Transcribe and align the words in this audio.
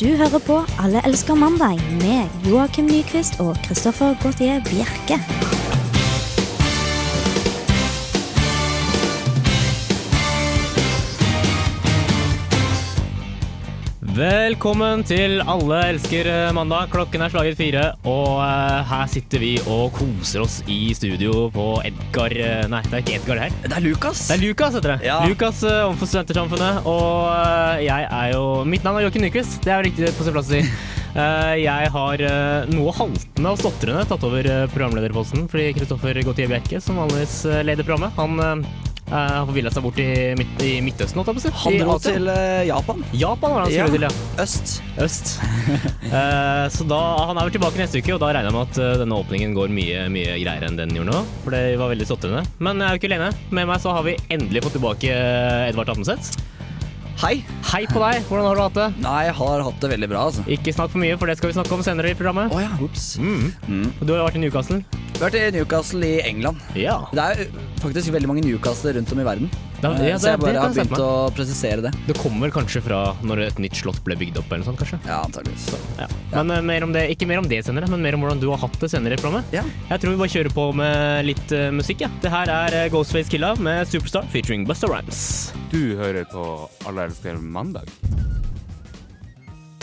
Du 0.00 0.06
hører 0.06 0.40
på 0.46 0.56
Alle 0.82 1.00
elsker 1.06 1.34
mandag 1.34 1.78
med 2.00 2.50
Joakim 2.50 2.88
Nyquist 2.90 3.38
og 3.40 3.56
Christoffer 3.64 4.16
Gautier 4.22 4.58
Bjerke. 4.66 5.20
Velkommen 14.14 15.00
til 15.02 15.40
Alle 15.42 15.78
elsker 15.90 16.28
eh, 16.30 16.52
mandag. 16.54 16.86
Klokken 16.92 17.24
er 17.24 17.32
slaget 17.32 17.56
fire, 17.58 17.82
og 18.06 18.36
eh, 18.44 18.84
her 18.86 19.08
sitter 19.10 19.42
vi 19.42 19.48
og 19.66 19.88
koser 19.96 20.44
oss 20.44 20.60
i 20.70 20.92
studio 20.94 21.48
på 21.54 21.64
Edgar 21.88 22.30
eh, 22.30 22.62
Nei, 22.70 22.84
det 22.86 22.94
er 22.94 23.02
ikke 23.02 23.16
Edgar 23.18 23.40
det 23.40 23.48
her. 23.48 23.56
Det 23.64 23.74
er 23.80 23.82
Lukas. 23.82 24.22
Det 24.30 24.36
er 24.36 24.44
Lukas, 24.44 24.78
heter 24.78 24.92
det. 24.92 25.08
Ja. 25.08 25.16
Lukas 25.26 25.64
eh, 25.66 25.80
overfor 25.88 26.12
Studentersamfunnet. 26.12 26.86
Og 26.86 27.26
eh, 27.32 27.82
jeg 27.88 28.06
er 28.20 28.30
jo 28.36 28.44
Mitt 28.70 28.86
navn 28.86 29.00
er 29.00 29.08
Joakim 29.08 29.26
Nyquist. 29.26 29.58
Det 29.66 29.74
er 29.74 29.82
jo 29.82 29.88
riktig 29.88 30.14
på 30.14 30.28
sin 30.28 30.38
plass 30.38 30.52
å 30.52 30.60
si. 30.60 30.62
Eh, 31.14 31.60
jeg 31.62 31.90
har 31.94 32.22
eh, 32.26 32.64
noe 32.74 32.90
haltende 32.90 33.50
og 33.54 33.60
stotrende 33.60 34.00
tatt 34.10 34.24
over 34.26 34.48
eh, 34.50 34.64
programlederposten 34.72 35.44
fordi 35.46 35.68
Kristoffer 35.76 36.18
Gautier 36.26 36.50
Bjerke, 36.50 36.80
som 36.82 36.98
vanligvis 36.98 37.36
eh, 37.46 37.60
leder 37.62 37.86
programmet, 37.86 38.18
han 38.18 38.42
eh, 38.42 38.80
eh, 39.08 39.14
har 39.14 39.46
forvilla 39.48 39.72
seg 39.74 39.84
bort 39.86 39.98
i, 40.02 40.08
midt, 40.38 40.54
i 40.64 40.72
Midtøsten, 40.84 41.20
holdt 41.20 41.32
jeg 41.32 41.38
på 41.38 41.42
å 41.42 41.44
si. 41.44 41.52
Han 41.64 41.78
dro 41.82 41.96
til 42.04 42.30
eh, 42.32 42.62
Japan. 42.70 43.04
Japan 43.12 43.54
var 43.54 43.64
det 43.64 43.66
han 43.66 43.74
skulle 43.74 43.98
til, 43.98 44.06
ja. 44.08 44.44
Øst. 44.44 44.74
Øst. 45.04 45.34
uh, 46.08 46.64
så 46.76 46.88
da, 46.88 47.00
Han 47.30 47.38
er 47.38 47.48
vel 47.48 47.54
tilbake 47.58 47.82
neste 47.82 48.00
uke, 48.00 48.16
og 48.16 48.22
da 48.22 48.32
regner 48.32 48.50
jeg 48.50 48.56
med 48.58 48.72
at 48.72 49.02
denne 49.04 49.20
åpningen 49.24 49.54
går 49.56 49.74
mye 49.74 50.08
mye 50.14 50.38
greiere 50.40 50.70
enn 50.70 50.80
den 50.80 50.96
gjorde 50.96 51.12
nå. 51.12 51.22
For 51.44 51.56
det 51.56 51.62
var 51.80 51.92
veldig 51.92 52.08
stotrende. 52.08 52.44
Men 52.62 52.82
jeg 52.82 52.88
er 52.88 52.96
jo 52.96 53.02
ikke 53.02 53.12
alene. 53.12 53.30
Med 53.54 53.70
meg 53.70 53.84
så 53.84 53.94
har 53.96 54.06
vi 54.06 54.18
endelig 54.32 54.64
fått 54.66 54.78
tilbake 54.78 55.14
Edvard 55.68 55.94
Ammenseth. 55.94 56.34
Hei. 57.22 57.44
Hei 57.70 57.84
på 57.86 58.00
deg, 58.02 58.24
hvordan 58.26 58.46
har 58.48 58.58
du 58.58 58.62
hatt 58.64 58.74
det? 58.78 58.86
Nei, 59.04 59.20
jeg 59.28 59.34
har 59.38 59.62
hatt 59.62 59.76
det 59.84 59.90
veldig 59.92 60.08
bra, 60.10 60.24
altså. 60.28 60.42
Ikke 60.50 60.72
snakk 60.74 60.90
for 60.90 61.00
mye, 61.02 61.14
for 61.20 61.30
det 61.30 61.36
skal 61.38 61.52
vi 61.52 61.54
snakke 61.56 61.76
om 61.76 61.84
senere 61.86 62.10
i 62.10 62.16
programmet. 62.18 62.50
Oh, 62.52 62.58
ja, 62.58 62.72
Ups. 62.82 63.04
Mm. 63.22 63.52
Mm. 63.70 63.86
Og 63.92 64.02
Du 64.02 64.12
har 64.12 64.18
jo 64.18 64.26
vært 64.26 64.38
i 64.40 64.42
Newcastle. 64.42 64.80
Vært 65.20 65.38
i 65.38 65.44
Newcastle 65.54 66.08
i 66.10 66.16
England. 66.26 66.58
Ja. 66.78 66.96
Det 67.14 67.22
er 67.22 67.44
faktisk 67.84 68.10
veldig 68.14 68.30
mange 68.32 68.42
Newcastle 68.44 68.96
rundt 68.98 69.14
om 69.14 69.22
i 69.22 69.28
verden. 69.30 69.52
Da, 69.84 69.92
ja 70.00 70.16
så 70.16 70.32
jeg 70.32 70.40
det, 70.40 70.46
det 70.46 70.54
bare 70.54 70.62
har 70.62 70.74
begynt 70.74 71.02
å 71.04 71.10
presisere 71.36 71.84
det. 71.84 71.92
Det 72.08 72.16
kommer 72.16 72.52
kanskje 72.54 72.80
fra 72.86 73.00
når 73.26 73.44
et 73.50 73.60
nytt 73.60 73.76
slott 73.76 74.00
ble 74.06 74.16
bygd 74.20 74.40
opp, 74.40 74.48
eller 74.54 74.64
sånt, 74.66 74.80
kanskje. 74.80 75.00
Ja, 75.04 75.20
antageligvis. 75.26 75.66
Ja. 76.00 76.08
Men 76.32 76.54
uh, 76.54 76.60
mer 76.64 76.86
om 76.86 76.94
det, 76.94 77.06
ikke 77.12 77.28
mer 77.28 77.42
om 77.42 77.48
det 77.50 77.60
senere, 77.66 77.90
men 77.92 78.04
mer 78.04 78.16
om 78.16 78.24
hvordan 78.24 78.40
du 78.40 78.48
har 78.52 78.62
hatt 78.64 78.78
det 78.80 78.90
senere 78.94 79.18
i 79.18 79.20
programmet. 79.20 79.52
Ja. 79.54 79.64
Jeg 79.90 80.02
tror 80.02 80.14
vi 80.14 80.22
bare 80.22 80.34
kjører 80.36 80.56
på 80.56 80.68
med 80.80 81.28
litt 81.28 81.56
uh, 81.56 81.68
musikk. 81.74 82.06
Ja. 82.06 82.12
Det 82.24 82.32
her 82.32 82.52
er 82.52 82.78
eh, 82.80 82.90
Ghostface 82.92 83.32
Killa 83.32 83.52
med 83.60 83.84
Superstar 83.90 84.28
featuring 84.32 84.64
Busta 84.68 84.88
Rhymes. 84.90 85.24
Du 85.74 85.96
hører 86.00 86.24
på 86.32 86.46
Alle 86.88 87.10
elsker 87.10 87.36
mandag. 87.40 87.92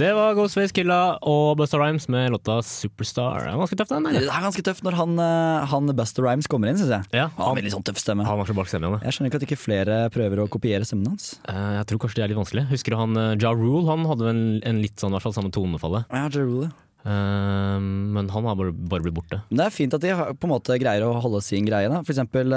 Det 0.01 0.09
var 0.17 0.31
Ghostface 0.33 0.73
Killa 0.73 0.95
og 1.29 1.59
Busta 1.59 1.77
Rhymes 1.77 2.07
med 2.09 2.31
låta 2.33 2.55
Superstar. 2.65 3.43
Det 3.45 3.51
er 3.51 3.59
ganske 3.59 3.77
tøft, 3.77 3.91
den. 3.93 4.07
Det 4.07 4.15
eller? 4.23 4.31
er 4.33 4.45
ganske 4.47 4.63
tøft 4.65 4.81
når 4.87 4.95
han, 4.97 5.11
eh, 5.21 5.65
han 5.69 5.91
Busta 5.99 6.23
Rhymes 6.25 6.47
kommer 6.49 6.71
inn, 6.71 6.79
syns 6.79 6.89
jeg. 6.95 7.05
Ja, 7.13 7.27
Han 7.27 7.37
har 7.37 7.51
han, 7.51 7.57
veldig 7.59 7.73
sånn 7.75 7.85
tøff 7.85 7.99
stemme. 8.01 8.25
han 8.25 8.39
har 8.41 8.49
så 8.49 8.55
bak 8.57 8.71
stemmen. 8.71 8.97
Jeg 9.05 9.13
skjønner 9.13 9.29
ikke 9.29 9.39
at 9.41 9.45
ikke 9.45 9.59
flere 9.61 9.99
prøver 10.09 10.41
å 10.41 10.47
kopiere 10.49 10.87
stemmen 10.89 11.11
hans. 11.11 11.27
Eh, 11.45 11.77
Jeg 11.77 11.85
tror 11.91 12.01
kanskje 12.01 12.15
det 12.17 12.23
er 12.25 12.31
litt 12.33 12.41
vanskelig. 12.41 12.65
Husker 12.71 12.95
du 12.95 12.97
han 12.97 13.15
eh, 13.15 13.35
Ja 13.43 13.53
Rule? 13.53 13.85
Han 13.91 14.09
hadde 14.09 14.29
en, 14.33 14.41
en 14.65 14.81
litt 14.81 14.97
sånn, 14.97 15.13
i 15.13 15.19
hvert 15.19 15.27
fall 15.29 15.37
samme 15.37 15.53
tonefallet. 15.53 16.09
Ja, 16.09 16.25
Jerule. 16.33 16.71
Eh, 17.05 17.77
men 18.17 18.33
han 18.33 18.49
har 18.49 18.55
bare, 18.57 18.73
bare 18.73 19.05
blitt 19.05 19.19
borte. 19.21 19.43
Det 19.53 19.67
er 19.67 19.69
fint 19.69 19.93
at 19.93 20.01
de 20.01 20.17
på 20.17 20.49
en 20.49 20.55
måte 20.57 20.79
greier 20.81 21.05
å 21.05 21.13
holde 21.21 21.43
sin 21.45 21.67
greie. 21.69 21.91
Da. 21.93 22.01
For 22.01 22.15
eksempel 22.17 22.49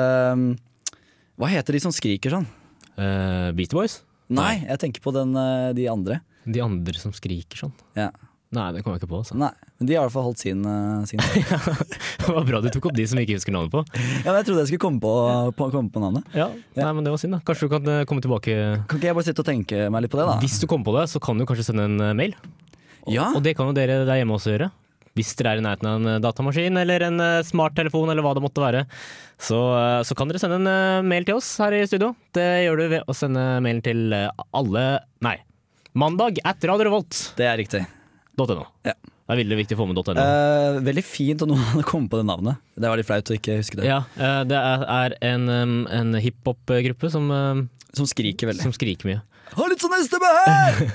Hva 1.37 1.51
heter 1.53 1.77
de 1.77 1.81
som 1.85 1.93
skriker 1.93 2.39
sånn? 2.39 2.49
Uh, 2.97 3.51
Beastie 3.53 3.75
Boys? 3.77 4.01
Nei, 4.33 4.63
jeg 4.65 4.79
tenker 4.81 5.03
på 5.05 5.13
den, 5.13 5.35
de 5.77 5.91
andre. 5.93 6.23
De 6.47 6.61
andre 6.65 7.01
som 7.01 7.13
skriker 7.17 7.65
sånn? 7.65 7.75
Ja. 7.99 8.11
Nei, 8.55 8.69
det 8.75 8.85
kommer 8.85 8.99
jeg 8.99 9.03
ikke 9.03 9.11
på. 9.11 9.21
Så. 9.27 9.35
Nei, 9.39 9.51
men 9.81 9.89
de 9.89 9.97
har 9.97 10.05
i 10.05 10.07
hvert 10.07 10.15
fall 10.15 10.27
holdt 10.29 10.43
sin, 10.45 10.61
eh, 10.63 11.07
sin. 11.11 11.23
Det 12.25 12.29
var 12.31 12.45
bra 12.47 12.61
du 12.63 12.69
tok 12.73 12.87
opp 12.91 12.97
de 12.97 13.07
som 13.11 13.19
vi 13.19 13.25
ikke 13.27 13.39
husker 13.41 13.55
navnet 13.55 13.73
på. 13.73 13.83
Ja, 14.23 14.29
men 14.31 14.39
Jeg 14.39 14.47
trodde 14.49 14.63
jeg 14.63 14.71
skulle 14.71 14.85
komme 14.85 15.03
på, 15.03 15.15
på, 15.59 15.69
komme 15.75 15.91
på 15.91 16.03
navnet. 16.03 16.29
Ja, 16.37 16.47
Nei, 16.79 16.93
men 16.95 17.03
det 17.07 17.11
var 17.15 17.21
synd 17.21 17.35
da 17.37 17.41
Kanskje 17.47 17.67
du 17.67 17.73
kan 17.75 17.91
eh, 17.91 18.05
komme 18.09 18.23
tilbake 18.25 18.55
Kan 18.87 19.01
ikke 19.01 19.09
jeg 19.11 19.17
bare 19.19 19.27
sitte 19.27 19.43
og 19.43 19.49
tenke 19.49 19.89
meg 19.91 20.05
litt 20.05 20.13
på 20.15 20.21
det, 20.21 20.29
da? 20.31 20.37
Hvis 20.45 20.61
du 20.63 20.69
kommer 20.71 20.87
på 20.87 20.95
det, 21.01 21.09
så 21.13 21.21
kan 21.25 21.41
du 21.41 21.47
kanskje 21.49 21.67
sende 21.67 21.89
en 21.91 21.99
eh, 22.01 22.15
mail. 22.17 22.37
Ja, 23.11 23.33
Og 23.35 23.43
det 23.45 23.57
kan 23.59 23.69
jo 23.69 23.77
dere 23.77 24.05
der 24.07 24.21
hjemme 24.21 24.37
også 24.39 24.55
gjøre. 24.55 24.71
Hvis 25.19 25.35
dere 25.39 25.53
er 25.55 25.61
i 25.61 25.65
nærheten 25.65 25.87
av 25.91 25.99
en 26.01 26.23
datamaskin 26.25 26.79
eller 26.81 27.05
en 27.07 27.25
smarttelefon 27.47 28.11
eller 28.11 28.25
hva 28.25 28.33
det 28.35 28.43
måtte 28.43 28.63
være, 28.63 28.81
så, 29.39 29.61
så 30.03 30.17
kan 30.19 30.31
dere 30.31 30.41
sende 30.43 30.59
en 30.59 31.07
mail 31.07 31.27
til 31.29 31.39
oss 31.39 31.53
her 31.63 31.77
i 31.77 31.85
studio. 31.87 32.15
Det 32.35 32.47
gjør 32.65 32.81
du 32.81 32.85
ved 32.97 33.07
å 33.07 33.15
sende 33.15 33.45
mailen 33.63 33.83
til 33.87 34.11
alle 34.11 34.85
Nei. 35.23 35.37
Mandag 35.95 36.41
at 36.43 36.65
radiorevolt.no. 36.67 37.35
det 37.39 37.47
er 37.47 37.61
riktig. 37.61 37.85
Ja. 38.35 38.95
Det 39.25 39.33
er 39.33 39.39
veldig 39.41 39.57
viktig 39.61 39.77
å 39.77 39.79
få 39.79 39.85
med 39.89 39.97
.no. 39.97 40.15
Eh, 40.21 40.79
veldig 40.85 41.05
fint 41.07 41.45
at 41.45 41.49
noen 41.49 41.63
hadde 41.71 41.85
kommet 41.89 42.11
på 42.13 42.19
det 42.21 42.27
navnet. 42.29 42.61
Det 42.75 42.91
var 42.91 43.01
litt 43.01 43.09
flaut 43.09 43.31
å 43.31 43.37
ikke 43.39 43.61
huske 43.61 43.79
det. 43.79 43.87
Ja, 43.89 44.03
eh, 44.19 44.41
det 44.51 44.59
er, 44.59 44.85
er 44.91 45.15
en, 45.31 45.47
um, 45.49 45.79
en 45.89 46.19
hiphop-gruppe 46.21 47.13
som, 47.15 47.31
um, 47.31 47.63
Som 47.95 48.11
skriker 48.11 48.51
veldig. 48.51 48.67
som 48.67 48.75
skriker 48.75 49.13
mye. 49.13 49.23
Ha 49.55 49.67
litt 49.71 49.83
sånn 49.83 49.97
stemme 50.07 50.37
her! 50.43 50.85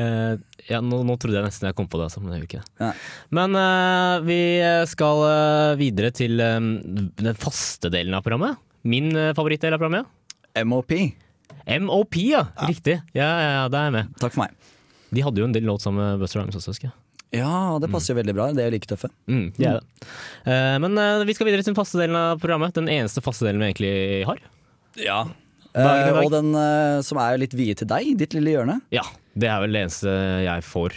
Eh, 0.00 0.34
ja, 0.70 0.78
nå, 0.80 1.00
nå 1.04 1.14
trodde 1.20 1.36
jeg 1.36 1.44
nesten 1.44 1.66
jeg 1.68 1.76
kom 1.76 1.88
på 1.90 1.98
det, 2.00 2.06
altså, 2.06 2.22
men 2.22 2.32
jeg 2.32 2.40
gjør 2.40 2.46
ikke 2.46 2.60
det. 2.62 2.70
Ja. 2.80 2.88
Men 3.36 3.56
eh, 3.58 4.14
vi 4.24 4.38
skal 4.88 5.24
eh, 5.26 5.72
videre 5.76 6.12
til 6.16 6.40
eh, 6.40 6.56
den 7.20 7.36
faste 7.36 7.90
delen 7.92 8.16
av 8.16 8.24
programmet. 8.24 8.56
Min 8.88 9.10
uh, 9.12 9.34
favorittdel 9.36 9.76
av 9.76 9.82
programmet. 9.82 10.08
MOP. 10.64 10.94
MOP, 11.84 12.16
ja. 12.22 12.44
Riktig. 12.68 13.00
Ja, 13.16 13.28
ja, 13.28 13.50
ja, 13.56 13.68
det 13.72 13.78
er 13.78 13.88
jeg 13.88 13.96
med. 13.98 14.14
Takk 14.22 14.34
for 14.34 14.44
meg. 14.44 14.72
De 15.10 15.24
hadde 15.26 15.42
jo 15.42 15.48
en 15.48 15.54
del 15.54 15.66
låt 15.66 15.84
sammen 15.84 16.02
med 16.02 16.22
Buster 16.22 16.40
Rhymes 16.40 16.58
også, 16.58 16.74
husker 16.74 16.90
jeg. 16.90 16.96
Ja, 17.40 17.78
det 17.78 17.90
passer 17.92 18.12
jo 18.12 18.18
veldig 18.18 18.34
bra. 18.34 18.48
Det 18.54 18.64
er 18.64 18.70
jo 18.70 18.74
like 18.74 18.90
tøffe. 18.90 19.10
Mm, 19.30 19.44
de 19.54 19.66
er 19.68 19.78
det. 19.78 20.08
Uh, 20.48 20.76
men 20.82 20.98
uh, 20.98 21.22
vi 21.28 21.36
skal 21.36 21.46
videre 21.46 21.62
til 21.62 21.70
den 21.70 21.78
faste 21.78 22.00
delen 22.00 22.18
av 22.18 22.40
programmet. 22.42 22.74
Den 22.74 22.90
eneste 22.90 23.22
faste 23.22 23.46
delen 23.46 23.62
vi 23.62 23.70
egentlig 23.70 23.92
har. 24.26 24.42
Ja. 24.98 25.20
Dag. 25.70 26.16
og 26.24 26.32
den 26.34 26.50
som 27.06 27.20
er 27.22 27.36
litt 27.38 27.52
viet 27.54 27.78
til 27.78 27.86
deg, 27.86 28.08
ditt 28.18 28.34
lille 28.34 28.56
hjørne. 28.56 28.80
Ja, 28.90 29.04
det 29.38 29.46
er 29.46 29.60
vel 29.62 29.76
det 29.76 29.84
eneste 29.84 30.14
jeg 30.42 30.64
får. 30.66 30.96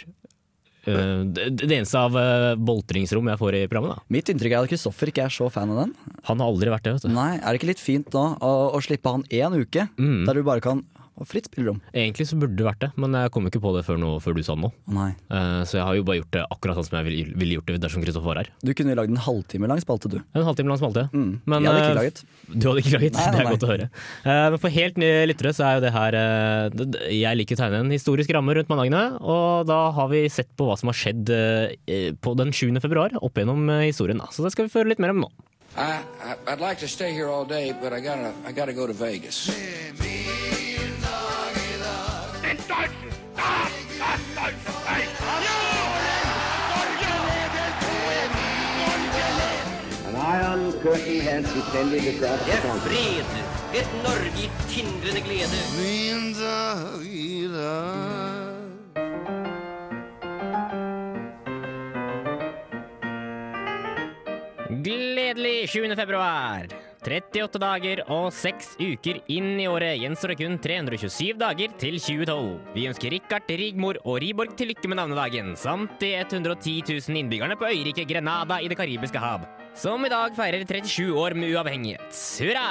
Det, 0.84 1.48
det 1.56 1.70
eneste 1.78 1.98
av 1.98 2.14
uh, 2.18 2.54
boltringsrom 2.60 3.28
jeg 3.32 3.40
får 3.40 3.54
i 3.58 3.62
programmet. 3.70 3.96
da 3.96 4.14
Mitt 4.14 4.28
inntrykk 4.28 4.52
er 4.52 4.66
at 4.66 4.72
Kristoffer 4.72 5.10
ikke 5.12 5.24
er 5.26 5.32
så 5.34 5.48
fan 5.52 5.70
av 5.72 5.78
den. 5.84 5.94
Han 6.28 6.40
har 6.42 6.50
aldri 6.52 6.70
vært 6.72 6.84
det. 6.84 6.92
vet 6.98 7.06
du 7.08 7.14
Nei, 7.14 7.30
Er 7.40 7.46
det 7.54 7.60
ikke 7.62 7.70
litt 7.72 7.82
fint 7.82 8.10
da 8.12 8.24
å, 8.36 8.52
å 8.76 8.82
slippe 8.84 9.10
han 9.10 9.24
én 9.30 9.56
uke, 9.60 9.88
Mm. 9.98 10.24
der 10.26 10.34
du 10.34 10.42
bare 10.46 10.60
kan 10.64 10.82
ha 11.18 11.26
fritt 11.28 11.46
spillerom? 11.50 11.80
Egentlig 11.94 12.26
så 12.30 12.38
burde 12.40 12.56
det 12.58 12.66
vært 12.66 12.82
det, 12.84 12.90
men 13.00 13.14
jeg 13.18 13.32
kom 13.34 13.46
ikke 13.48 13.62
på 13.62 13.74
det 13.76 13.84
før, 13.86 13.98
nå, 14.02 14.14
før 14.24 14.36
du 14.38 14.42
sa 14.46 14.56
det 14.56 14.64
nå. 14.64 14.70
Nei. 14.96 15.10
Uh, 15.30 15.62
så 15.68 15.78
jeg 15.78 15.86
har 15.86 15.98
jo 15.98 16.06
bare 16.06 16.18
gjort 16.20 16.34
det 16.36 16.44
akkurat 16.56 16.78
sånn 16.80 16.88
som 16.88 16.98
jeg 17.00 17.08
ville 17.08 17.34
ville 17.38 17.58
gjort 17.58 17.70
det 17.70 17.80
dersom 17.82 18.04
Kristoffer 18.04 18.30
var 18.30 18.40
her. 18.42 18.50
Du 18.64 18.72
kunne 18.76 18.94
jo 18.94 18.98
lagd 18.98 19.12
en 19.12 19.20
halvtime 19.24 19.70
lang 19.70 19.80
spalte, 19.82 20.10
du. 20.12 20.18
En 20.34 20.46
halvtime 20.46 20.70
lang 20.72 20.80
spalte. 20.80 21.06
Mm. 21.14 21.30
Men, 21.44 21.66
jeg 21.66 21.70
hadde 21.70 21.80
eh, 21.80 21.88
ikke 21.88 22.00
laget. 22.00 22.22
Du 22.64 22.68
hadde 22.68 22.82
ikke 22.84 22.94
laget? 22.96 23.18
Nei, 23.18 23.24
nei, 23.26 23.34
Det 23.34 23.44
er 23.44 23.50
godt 23.52 23.66
å 23.66 23.70
høre. 23.72 23.88
Uh, 24.24 24.46
men 24.54 24.58
for 24.64 24.76
helt 24.78 25.00
nye 25.00 25.24
lyttere 25.30 25.54
så 25.56 25.66
er 25.68 25.78
jo 25.78 25.84
det 25.86 25.94
her 25.94 26.18
eh, 26.20 26.68
det- 26.74 27.02
Jeg 27.14 27.40
liker 27.40 27.58
å 27.58 27.62
tegne 27.62 27.82
en 27.84 27.94
historisk 27.94 28.34
ramme 28.34 28.56
rundt 28.58 28.70
mandagene, 28.72 29.04
og 29.22 29.66
da 29.70 29.80
har 29.96 30.10
vi 30.12 30.24
sett 30.32 30.50
på 30.58 30.68
hva 30.68 30.78
som 30.80 30.90
har 30.92 30.98
skjedd 30.98 31.30
eh, 31.34 32.12
på 32.24 32.36
den 32.38 32.54
7. 32.54 32.68
februar 32.84 33.14
opp 33.20 33.40
gjennom 33.40 33.66
eh, 33.70 33.86
historien. 33.88 34.22
Så 34.34 34.44
det 34.44 34.54
skal 34.54 34.68
vi 34.68 34.74
føre 34.74 34.92
litt 34.92 35.02
mer 35.02 35.14
om 35.14 35.24
nå. 35.26 35.32
I, 35.76 35.98
I 36.22 36.36
I'd 36.52 36.60
like 36.60 36.78
to 36.78 36.88
stay 36.88 37.12
here 37.12 37.28
all 37.28 37.44
day, 37.44 37.72
but 37.72 37.92
I 37.92 38.00
gotta 38.00 38.32
I 38.46 38.52
gotta 38.52 38.72
go 38.72 38.86
to 38.86 38.92
Vegas. 38.92 39.48
An 39.50 40.53
iron 50.24 50.72
curtain 50.80 51.20
has 51.20 51.44
descended 51.52 52.04
across 52.08 52.40
the 52.48 52.54
Det 52.54 52.70
er 52.70 52.78
fred, 52.86 53.26
et 53.80 53.90
Norge 54.04 54.44
i 54.44 54.48
tindrende 54.70 55.20
glede. 55.20 55.58
Gledelig 64.84 65.68
20. 65.68 65.96
februar! 65.96 66.66
38 67.04 67.60
dager 67.60 68.00
og 68.08 68.30
6 68.32 68.70
uker 68.80 69.18
inn 69.28 69.58
i 69.60 69.66
året 69.68 69.98
gjenstår 70.00 70.32
det 70.32 70.38
kun 70.40 70.56
327 70.56 71.36
dager 71.42 71.74
til 71.80 71.98
2012. 72.00 72.48
Vi 72.72 72.86
ønsker 72.88 73.12
Rikard, 73.12 73.50
Rigmor 73.60 74.00
og 74.04 74.22
Riborg 74.24 74.56
til 74.56 74.72
lykke 74.72 74.88
med 74.88 75.02
navnedagen, 75.02 75.52
samt 75.52 75.98
de 76.00 76.14
110 76.22 76.80
000 76.88 77.20
innbyggerne 77.20 77.60
på 77.60 77.68
øyriket 77.68 78.08
Grenada 78.08 78.62
i 78.64 78.72
Det 78.72 78.80
karibiske 78.80 79.20
hav, 79.20 79.44
som 79.74 80.06
i 80.06 80.12
dag 80.12 80.34
feirer 80.36 80.64
37 80.64 81.12
år 81.18 81.34
med 81.38 81.52
uavhengighet. 81.54 82.22
Hurra! 82.40 82.70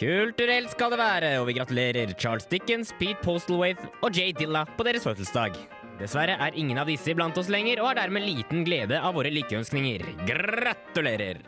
Kulturelt 0.00 0.72
skal 0.72 0.94
det 0.94 1.00
være, 1.00 1.30
og 1.40 1.48
vi 1.50 1.56
gratulerer 1.58 2.14
Charles 2.16 2.46
Dickens, 2.48 2.94
Pete 2.96 3.20
Postlethwaite 3.24 3.90
og 4.00 4.16
Jay 4.16 4.32
Dilla 4.36 4.64
på 4.78 4.86
deres 4.86 5.04
fødselsdag. 5.04 5.58
Dessverre 6.00 6.38
er 6.40 6.56
ingen 6.56 6.80
av 6.80 6.88
disse 6.88 7.12
blant 7.16 7.36
oss 7.36 7.50
lenger, 7.52 7.82
og 7.82 7.90
har 7.90 8.00
dermed 8.00 8.24
liten 8.24 8.64
glede 8.64 8.96
av 8.96 9.18
våre 9.18 9.32
lykkeønskninger. 9.34 10.06
Gratulerer! 10.28 11.42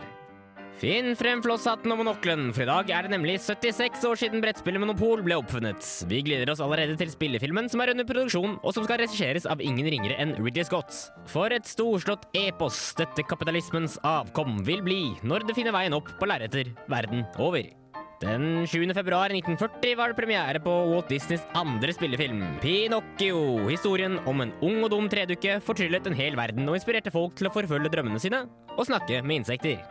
Finn 0.80 1.12
frem 1.18 1.42
flosshatten 1.44 1.92
og 1.94 2.00
monokkelen, 2.00 2.48
for 2.54 2.64
i 2.64 2.68
dag 2.70 2.88
er 2.90 3.06
det 3.06 3.12
nemlig 3.12 3.36
76 3.44 4.06
år 4.08 4.18
siden 4.18 4.42
brettspillet 4.42 4.82
Monopol 4.82 5.20
ble 5.22 5.36
oppfunnet. 5.38 5.84
Vi 6.10 6.22
gleder 6.26 6.50
oss 6.50 6.62
allerede 6.64 6.96
til 6.98 7.12
spillefilmen 7.12 7.68
som 7.70 7.82
er 7.84 7.92
under 7.92 8.08
produksjon, 8.08 8.56
og 8.62 8.74
som 8.74 8.86
skal 8.86 9.02
regisseres 9.04 9.46
av 9.46 9.62
ingen 9.62 9.86
ringere 9.92 10.16
enn 10.22 10.34
Ridley 10.40 10.66
Scott. 10.66 10.90
For 11.30 11.54
et 11.54 11.68
storslått 11.70 12.26
epos 12.38 12.80
dette 12.98 13.26
kapitalismens 13.28 13.98
avkom 14.06 14.62
vil 14.66 14.82
bli 14.82 15.04
når 15.22 15.46
det 15.46 15.58
finner 15.60 15.76
veien 15.76 15.94
opp 15.98 16.10
på 16.18 16.30
lerreter 16.30 16.72
verden 16.90 17.26
over. 17.38 17.68
Den 18.22 18.66
7. 18.70 18.84
februar 18.94 19.32
1940 19.34 19.96
var 19.98 20.12
det 20.12 20.18
premiere 20.18 20.60
på 20.62 20.74
Walt 20.92 21.08
Disneys 21.10 21.42
andre 21.58 21.90
spillefilm, 21.94 22.44
Pinocchio. 22.62 23.66
Historien 23.66 24.20
om 24.30 24.44
en 24.44 24.54
ung 24.62 24.78
og 24.84 24.92
dum 24.94 25.08
tredukke 25.10 25.58
fortryllet 25.66 26.06
en 26.06 26.18
hel 26.18 26.38
verden 26.38 26.70
og 26.70 26.78
inspirerte 26.78 27.10
folk 27.14 27.34
til 27.38 27.50
å 27.50 27.54
forfølge 27.54 27.90
drømmene 27.90 28.22
sine 28.22 28.44
og 28.76 28.86
snakke 28.86 29.24
med 29.26 29.42
insekter. 29.42 29.82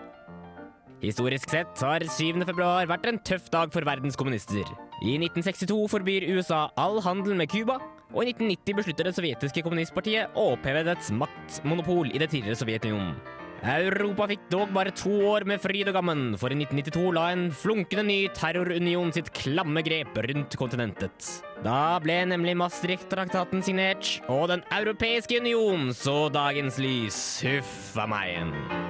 Historisk 1.01 1.50
sett 1.50 1.81
har 1.81 2.03
7. 2.06 2.44
februar 2.45 2.86
vært 2.86 3.07
en 3.09 3.18
tøff 3.25 3.48
dag 3.50 3.71
for 3.74 3.86
verdens 3.88 4.18
kommunister. 4.19 4.68
I 5.01 5.15
1962 5.18 5.77
forbyr 5.89 6.27
USA 6.36 6.68
all 6.77 7.00
handel 7.01 7.33
med 7.39 7.50
Cuba, 7.50 7.80
og 8.12 8.21
i 8.21 8.36
1990 8.36 8.77
beslutter 8.77 9.09
det 9.09 9.15
sovjetiske 9.18 9.63
kommunistpartiet 9.65 10.38
å 10.38 10.51
oppheve 10.53 10.83
dets 10.86 11.09
maktmonopol 11.15 12.12
i 12.12 12.21
det 12.21 12.30
tidligere 12.30 12.59
Sovjetunionen. 12.59 13.15
Europa 13.62 14.25
fikk 14.30 14.45
dog 14.50 14.71
bare 14.74 14.94
to 14.98 15.12
år 15.30 15.45
med 15.50 15.62
fryd 15.62 15.89
og 15.89 15.98
gammen, 15.98 16.24
for 16.42 16.53
i 16.53 16.57
1992 16.57 17.03
la 17.18 17.27
en 17.33 17.48
flunkende 17.53 18.06
ny 18.06 18.19
terrorunion 18.38 19.13
sitt 19.13 19.30
klamme 19.38 19.81
grep 19.86 20.18
rundt 20.25 20.57
kontinentet. 20.57 21.33
Da 21.65 21.98
ble 22.01 22.19
nemlig 22.30 22.57
Maastricht-traktaten 22.62 23.65
signert, 23.65 24.19
og 24.30 24.50
Den 24.53 24.65
europeiske 24.74 25.42
union 25.42 25.94
så 25.98 26.25
dagens 26.33 26.81
lys. 26.81 27.21
Huff 27.45 27.98
a 28.01 28.09
meg. 28.09 28.81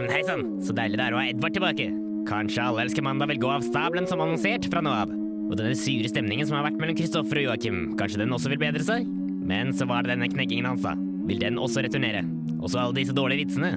Neimen 0.00 0.14
hei 0.16 0.22
sann, 0.24 0.44
så 0.64 0.72
deilig 0.72 0.96
det 0.96 1.06
er 1.10 1.12
å 1.12 1.18
ha 1.20 1.26
Edvard 1.28 1.52
tilbake. 1.52 1.90
Kanskje 2.24 2.62
Alle 2.64 2.86
elsker 2.86 3.04
mandag 3.04 3.28
vil 3.34 3.40
gå 3.42 3.50
av 3.52 3.66
stabelen 3.66 4.06
som 4.08 4.22
annonsert 4.24 4.64
fra 4.72 4.80
nå 4.80 4.94
av. 4.96 5.12
Og 5.12 5.52
denne 5.58 5.74
sure 5.76 6.08
stemningen 6.08 6.48
som 6.48 6.56
har 6.56 6.64
vært 6.64 6.78
mellom 6.80 6.96
Kristoffer 6.96 7.42
og 7.42 7.44
Joakim, 7.50 7.82
kanskje 8.00 8.22
den 8.22 8.32
også 8.32 8.48
vil 8.48 8.62
bedre 8.62 8.86
seg? 8.86 9.04
Men 9.50 9.74
så 9.76 9.84
var 9.90 10.06
det 10.06 10.14
denne 10.14 10.30
knekkingen 10.32 10.70
hans, 10.70 10.86
da. 10.88 10.94
Vil 11.28 11.44
den 11.44 11.60
også 11.60 11.84
returnere? 11.84 12.24
Og 12.62 12.72
så 12.72 12.80
alle 12.80 12.96
disse 13.02 13.16
dårlige 13.16 13.44
vitsene? 13.44 13.74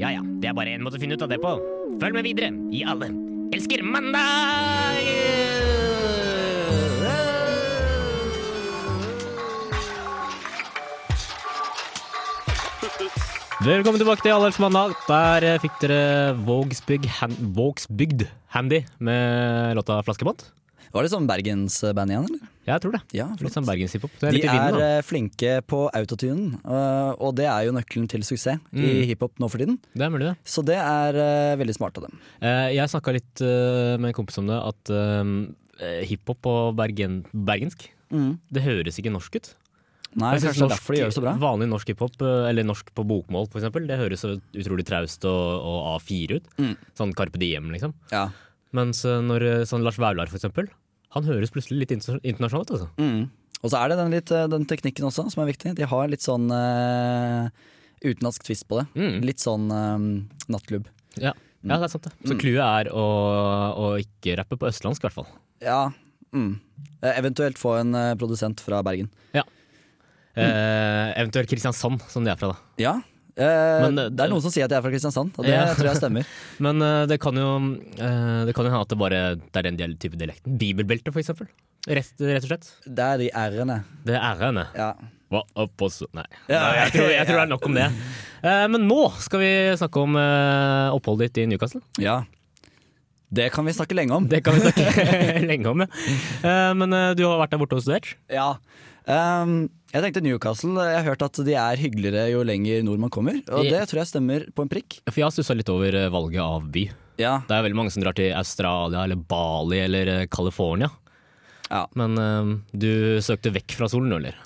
Ja 0.00 0.16
ja, 0.16 0.24
det 0.40 0.48
er 0.48 0.56
bare 0.56 0.72
én 0.78 0.86
måte 0.86 0.96
å 0.96 1.04
finne 1.04 1.20
ut 1.20 1.28
av 1.28 1.34
det 1.34 1.42
på. 1.44 1.58
Følg 2.00 2.22
med 2.22 2.30
videre 2.30 2.54
i 2.72 2.80
Alle 2.88 3.12
elsker 3.52 3.84
mandag! 3.84 5.25
Velkommen 13.66 13.98
tilbake 13.98 14.22
til 14.22 14.30
Alle 14.34 14.48
elsker 14.50 14.62
mandag. 14.66 14.92
Der 15.08 15.44
eh, 15.46 15.56
fikk 15.62 15.78
dere 15.82 16.34
Vågsbygd 16.46 17.06
Han- 17.18 17.36
Vågsbygd 17.56 18.26
Handy 18.54 18.82
med 19.02 19.74
låta 19.78 19.96
Flaskebånd. 20.06 20.44
Var 20.94 21.02
det 21.04 21.10
sånn 21.12 21.26
bergensband 21.28 22.12
igjen, 22.12 22.28
eller? 22.28 22.44
Ja, 22.64 22.76
jeg 22.76 22.82
tror 22.84 22.94
det. 22.94 23.00
Ja, 23.18 23.26
Litt 23.42 23.52
sånn 23.52 23.66
bergenshiphop. 23.66 24.14
Er 24.22 24.30
De 24.32 24.40
vinden, 24.40 24.54
er 24.54 24.72
da. 24.78 24.84
eh, 24.98 25.02
flinke 25.04 25.50
på 25.66 25.80
autotunen, 25.92 26.54
øh, 26.64 27.12
og 27.20 27.34
det 27.36 27.46
er 27.50 27.66
jo 27.66 27.72
nøkkelen 27.76 28.08
til 28.08 28.22
suksess 28.22 28.60
i 28.72 28.78
Mm. 28.86 29.04
hiphop 29.10 29.32
nå 29.38 29.50
for 29.50 29.58
tiden. 29.58 29.78
Det 29.94 30.02
er 30.06 30.10
mulig, 30.10 30.30
det. 30.30 30.36
Så 30.44 30.64
det 30.64 30.76
er 30.78 31.16
eh, 31.16 31.56
veldig 31.56 31.74
smart 31.76 31.98
av 31.98 32.04
dem. 32.08 32.18
Eh, 32.40 32.70
Jeg 32.76 32.88
snakka 32.88 33.12
litt 33.12 33.40
eh, 33.42 33.96
med 33.98 34.08
en 34.08 34.12
kompis 34.14 34.38
om 34.38 34.46
det, 34.46 34.62
at 34.62 34.90
eh, 35.82 36.04
hiphop 36.06 36.38
på 36.40 36.74
bergen, 36.76 37.24
bergensk, 37.34 37.90
det 38.08 38.62
høres 38.62 38.96
ikke 38.98 39.10
norsk 39.12 39.34
ut. 39.36 39.54
Nei, 40.16 40.32
Jeg 40.36 40.46
synes 40.46 40.62
er 40.64 40.70
derfor 40.72 40.94
de 40.94 41.00
gjør 41.02 41.10
det 41.10 41.16
så 41.18 41.22
bra. 41.24 41.34
Vanlig 41.40 41.66
norsk 41.68 41.90
hiphop, 41.92 42.14
eh, 42.24 42.48
eller 42.48 42.64
norsk 42.64 42.88
på 42.96 43.04
bokmål 43.04 43.50
eksempel, 43.50 43.84
det 43.88 43.98
høres 44.00 44.22
så 44.24 44.32
utrolig 44.56 44.86
traust 44.88 45.26
og, 45.28 45.40
og 45.60 45.78
A4 45.98 46.38
ut. 46.38 46.46
Mm. 46.56 46.74
Sånn 46.96 47.12
Carpe 47.16 47.40
Diem, 47.42 47.68
liksom. 47.74 47.92
Ja. 48.14 48.30
Mens 48.76 49.02
eh, 49.04 49.20
når 49.24 49.44
eh, 49.44 49.64
sånn 49.68 49.84
Lars 49.84 49.98
Vaular 50.00 50.32
eksempel, 50.32 50.70
han 51.16 51.28
høres 51.28 51.52
plutselig 51.52 51.82
litt 51.84 51.92
internasjonalt 51.96 52.72
ut. 52.72 52.74
Altså. 52.78 52.88
Mm. 52.96 53.26
Og 53.60 53.72
så 53.72 53.80
er 53.80 53.92
det 53.92 53.98
den, 54.00 54.14
litt, 54.16 54.32
den 54.52 54.66
teknikken 54.68 55.08
også 55.08 55.26
som 55.32 55.44
er 55.44 55.50
viktig. 55.50 55.74
De 55.76 55.88
har 55.88 56.10
litt 56.12 56.24
sånn 56.24 56.50
uh, 56.52 57.48
utenlandsk 58.04 58.44
twist 58.44 58.66
på 58.68 58.78
det. 58.80 58.84
Mm. 58.96 59.14
Litt 59.24 59.40
sånn 59.40 59.70
um, 59.72 60.08
nattklubb. 60.52 60.90
Ja. 61.16 61.32
ja, 61.32 61.78
det 61.78 61.86
er 61.88 61.92
sant 61.94 62.08
det. 62.08 62.12
Så 62.28 62.36
clouet 62.36 62.60
er 62.60 62.90
å, 62.92 63.06
å 63.80 63.88
ikke 64.02 64.36
rappe 64.42 64.60
på 64.60 64.68
østlandsk, 64.68 65.00
i 65.00 65.08
hvert 65.08 65.16
fall. 65.16 65.30
Ja. 65.64 65.80
Mm. 66.36 66.58
Eventuelt 67.16 67.60
få 67.60 67.78
en 67.80 67.96
uh, 67.96 68.12
produsent 68.20 68.60
fra 68.60 68.82
Bergen. 68.84 69.08
Eh, 70.36 71.12
eventuelt 71.20 71.48
Kristiansand, 71.48 72.02
som 72.12 72.24
de 72.24 72.30
er 72.30 72.36
fra, 72.40 72.48
da. 72.52 72.56
Ja. 72.82 72.94
eh, 73.36 73.80
Men, 73.86 73.98
eh, 73.98 74.08
det 74.12 74.20
er 74.26 74.28
noen 74.32 74.42
som 74.44 74.50
sier 74.52 74.64
at 74.66 74.70
jeg 74.74 74.78
er 74.78 74.84
fra 74.84 74.90
Kristiansand, 74.92 75.32
og 75.38 75.44
det 75.44 75.54
Ja. 75.54 75.74
tror 75.74 75.88
jeg 75.92 75.96
stemmer. 76.02 76.26
Men 76.60 76.82
eh, 76.82 77.06
det 77.06 77.18
kan 77.20 77.34
jo 77.40 77.48
eh, 77.98 78.44
Det 78.44 78.54
kan 78.54 78.64
jo 78.66 78.70
hende 78.70 78.80
at 78.84 78.88
det 78.92 78.98
bare 78.98 79.20
det 79.36 79.56
er 79.56 79.62
den 79.70 79.76
del- 79.80 79.96
type 79.96 80.16
dialekten. 80.20 80.58
Bibelbelte, 80.58 81.12
for 81.12 81.20
eksempel. 81.20 81.48
Rett, 81.88 82.12
rett 82.20 82.42
og 82.44 82.48
slett. 82.50 82.70
Det 82.86 82.98
er 83.04 83.18
de 83.18 83.30
r-ene. 83.32 83.84
Det 84.04 84.14
er 84.18 84.40
r-ene. 84.40 84.66
Ja. 84.74 84.92
Hva 85.30 85.40
opp 85.56 85.82
og 85.82 85.90
så 85.90 86.06
Nei. 86.14 86.24
Ja, 86.48 86.60
Nei, 86.60 86.74
jeg, 86.84 86.92
tror, 86.94 87.08
jeg 87.10 87.26
tror 87.26 87.36
det 87.36 87.42
er 87.42 87.50
nok 87.50 87.64
om 87.66 87.74
det. 87.74 87.86
Eh, 88.46 88.66
men 88.70 88.86
nå 88.86 89.00
skal 89.18 89.40
vi 89.42 89.52
snakke 89.78 90.02
om 90.04 90.16
eh, 90.20 90.88
oppholdet 90.94 91.32
ditt 91.32 91.42
i 91.44 91.46
Newcastle. 91.50 91.80
ja. 91.98 92.24
Det 93.36 93.48
kan 93.52 93.64
vi 93.66 93.72
snakke 93.74 93.96
lenge 93.98 94.14
om. 94.14 94.28
Det 94.30 94.38
kan 94.46 94.54
vi 94.54 94.60
snakke 94.62 95.42
lenge 95.50 95.66
om, 95.66 95.80
ja. 95.82 95.88
Eh, 96.46 96.72
men 96.78 96.92
eh, 96.94 97.08
du 97.18 97.24
har 97.26 97.40
vært 97.40 97.50
der 97.56 97.58
borte 97.58 97.74
og 97.74 97.82
studert? 97.82 98.12
Ja. 98.30 98.52
Ehm, 99.06 99.56
jeg 99.92 100.02
tenkte 100.02 100.22
Newcastle. 100.24 100.74
Jeg 100.82 100.98
har 100.98 101.08
hørt 101.12 101.24
at 101.26 101.40
de 101.46 101.54
er 101.54 101.80
hyggeligere 101.80 102.26
jo 102.32 102.42
lenger 102.46 102.82
nord 102.86 103.02
man 103.02 103.12
kommer. 103.12 103.38
Og 103.54 103.68
det 103.70 103.84
tror 103.90 104.02
jeg 104.02 104.10
stemmer 104.10 104.46
på 104.54 104.66
en 104.66 104.72
prikk. 104.72 104.98
For 105.06 105.22
jeg 105.22 105.28
har 105.28 105.34
stussa 105.34 105.56
litt 105.56 105.70
over 105.72 105.94
eh, 105.94 106.10
valget 106.12 106.42
av 106.42 106.66
by. 106.74 106.88
Ja. 107.22 107.38
Det 107.46 107.54
er 107.54 107.64
veldig 107.64 107.78
mange 107.78 107.94
som 107.94 108.04
drar 108.04 108.16
til 108.18 108.34
Australia 108.36 109.06
eller 109.06 109.20
Bali 109.20 109.80
eller 109.84 110.12
eh, 110.12 110.26
California. 110.32 110.90
Ja. 111.70 111.86
Men 111.98 112.18
eh, 112.20 112.52
du 112.74 112.90
søkte 113.24 113.54
vekk 113.54 113.78
fra 113.78 113.88
solen, 113.90 114.12
eller? 114.18 114.36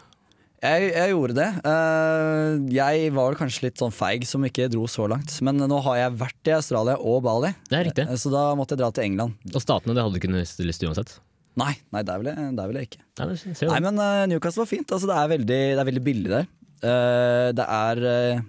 Jeg, 0.61 0.91
jeg 0.93 1.13
gjorde 1.15 1.35
det. 1.39 1.47
Uh, 1.65 2.69
jeg 2.69 3.13
var 3.17 3.37
kanskje 3.39 3.63
litt 3.65 3.81
sånn 3.81 3.95
feig 3.97 4.27
som 4.29 4.45
ikke 4.45 4.67
dro 4.69 4.85
så 4.93 5.07
langt. 5.09 5.33
Men 5.41 5.57
nå 5.57 5.79
har 5.87 6.03
jeg 6.03 6.19
vært 6.21 6.51
i 6.51 6.53
Australia 6.59 6.99
og 7.01 7.23
Bali, 7.25 7.55
Det 7.71 7.79
er 7.79 7.89
riktig. 7.89 8.05
Så 8.21 8.29
da 8.29 8.51
måtte 8.61 8.77
jeg 8.77 8.83
dra 8.83 8.91
til 8.93 9.09
England. 9.09 9.41
Og 9.55 9.65
statene, 9.65 9.97
det 9.97 10.05
hadde 10.05 10.19
du 10.19 10.21
ikke 10.21 10.35
lyst 10.37 10.61
til 10.61 10.93
uansett. 10.93 11.17
Nei, 11.59 11.73
nei 11.91 12.05
der, 12.07 12.23
vil 12.23 12.31
jeg, 12.31 12.53
der 12.57 12.71
vil 12.71 12.79
jeg 12.79 12.89
ikke. 12.91 13.03
Nei, 13.19 13.35
Nei, 13.73 13.81
men 13.89 13.99
uh, 13.99 14.23
Newcastle 14.31 14.63
var 14.63 14.71
fint. 14.71 14.87
Altså, 14.95 15.11
det, 15.11 15.19
er 15.19 15.35
veldig, 15.35 15.61
det 15.75 15.83
er 15.83 15.89
veldig 15.89 16.05
billig 16.07 16.31
der. 16.31 16.49
Uh, 16.81 17.49
det 17.59 17.67
er 17.67 18.03
uh, 18.07 18.43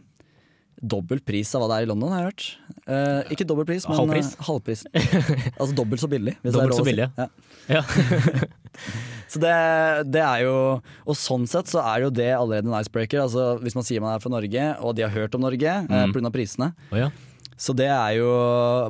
dobbel 0.81 1.21
pris 1.25 1.49
av 1.55 1.63
hva 1.63 1.69
det 1.71 1.79
er 1.79 1.87
i 1.87 1.89
London, 1.89 2.13
har 2.13 2.23
jeg 2.23 2.31
hørt. 2.31 2.45
Uh, 2.85 3.33
ikke 3.33 3.45
dobbel 3.49 3.67
pris, 3.69 3.85
men 3.89 3.99
Halvpris. 3.99 4.31
halvpris. 4.47 4.85
altså 5.59 5.73
dobbelt 5.77 6.01
så 6.01 6.09
billig. 6.11 6.37
Er 6.41 6.55
Dobbelt 6.55 6.77
så 6.77 6.85
billig, 6.87 7.09
ja. 7.17 7.29
Ja. 7.69 7.83
Så 9.31 9.39
det, 9.39 9.51
det 10.11 10.21
er 10.23 10.41
jo 10.43 10.55
Og 11.05 11.15
sånn 11.15 11.43
sett 11.47 11.69
så 11.71 11.83
er 11.85 12.05
jo 12.05 12.09
det 12.11 12.31
allerede 12.33 12.67
en 12.67 12.75
icebreaker. 12.75 13.21
Altså 13.23 13.61
Hvis 13.61 13.75
man 13.77 13.85
sier 13.87 14.03
man 14.03 14.15
er 14.15 14.23
fra 14.23 14.31
Norge, 14.33 14.63
og 14.81 14.95
de 14.97 15.05
har 15.05 15.13
hørt 15.13 15.35
om 15.37 15.43
Norge 15.43 15.75
mm. 15.85 15.91
uh, 15.91 16.07
pga. 16.11 16.31
prisene. 16.33 16.71
Oh, 16.89 16.97
ja. 16.99 17.11
Så 17.61 17.75
det 17.77 17.89
er 17.93 18.15
jo 18.17 18.29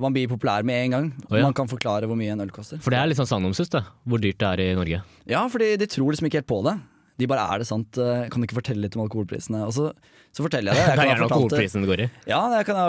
Man 0.03 0.13
blir 0.15 0.29
populær 0.31 0.63
med 0.67 0.85
en 0.85 0.95
gang. 0.95 1.09
Oh, 1.27 1.35
ja. 1.35 1.43
Man 1.43 1.57
kan 1.57 1.67
forklare 1.71 2.07
hvor 2.07 2.19
mye 2.19 2.31
en 2.31 2.45
øl 2.45 2.53
koster. 2.55 2.79
For 2.83 2.93
det 2.93 3.01
er 3.01 3.11
litt 3.11 3.19
sånn 3.19 3.29
sagnomsust, 3.29 3.75
det. 3.75 3.83
Hvor 4.07 4.21
dyrt 4.23 4.39
det 4.39 4.47
er 4.47 4.63
i 4.63 4.71
Norge. 4.77 5.03
Ja, 5.29 5.43
for 5.51 5.59
de 5.63 5.91
tror 5.91 6.13
liksom 6.13 6.29
ikke 6.31 6.39
helt 6.41 6.51
på 6.51 6.61
det. 6.69 6.77
De 7.21 7.27
bare 7.29 7.43
er 7.53 7.61
det 7.61 7.67
sant? 7.69 7.99
Eh, 8.01 8.23
Kan 8.31 8.41
du 8.41 8.47
ikke 8.47 8.57
fortelle 8.57 8.81
litt 8.85 8.95
om 8.97 9.03
alkoholprisene? 9.03 9.59
Og 9.67 9.73
så, 9.75 9.89
så 10.33 10.45
forteller 10.45 10.71
jeg 10.73 10.79
det. 10.79 10.85
Jeg 10.87 10.95
Det 10.97 11.03
er 11.03 11.09
gjerne 11.11 11.27
alkoholprisen 11.27 11.83
det 11.83 11.89
går 11.91 12.03
i. 12.05 12.07
Ja, 12.31 12.39
jeg 12.55 12.67
kan 12.69 12.79
ha 12.79 12.85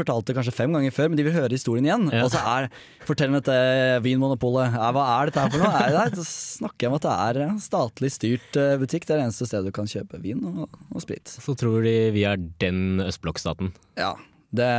fortalt 0.00 0.26
det 0.26 0.36
kanskje 0.38 0.54
fem 0.56 0.74
ganger 0.74 0.94
før, 0.96 1.10
men 1.12 1.20
de 1.20 1.26
vil 1.28 1.36
høre 1.36 1.52
historien 1.54 1.86
igjen. 1.86 2.08
Ja. 2.10 2.24
Og 2.26 2.32
så 2.34 2.40
er 2.42 2.70
Fortell 3.06 3.30
om 3.30 3.36
dette 3.38 3.56
Vinmonopolet. 4.02 4.74
Ja, 4.74 4.88
hva 4.96 5.04
er 5.20 5.30
dette 5.30 5.44
her 5.44 5.52
for 5.52 5.62
noe? 5.62 5.82
Nei, 5.94 6.06
så 6.18 6.24
snakker 6.26 6.86
jeg 6.88 6.90
om 6.94 6.96
at 6.98 7.06
det 7.06 7.16
er 7.28 7.58
statlig 7.62 8.10
styrt 8.16 8.58
eh, 8.62 8.74
butikk. 8.80 9.06
Det 9.06 9.14
er 9.14 9.20
det 9.22 9.28
eneste 9.28 9.46
stedet 9.52 9.70
du 9.70 9.76
kan 9.76 9.90
kjøpe 9.90 10.22
vin 10.24 10.42
og, 10.48 10.80
og 10.90 11.04
sprit. 11.04 11.30
Så 11.36 11.54
tror 11.60 11.84
de 11.86 11.94
vi 12.16 12.24
er 12.26 12.40
den 12.64 13.04
østblokkstaten. 13.04 13.70
Ja, 14.00 14.16
det 14.52 14.72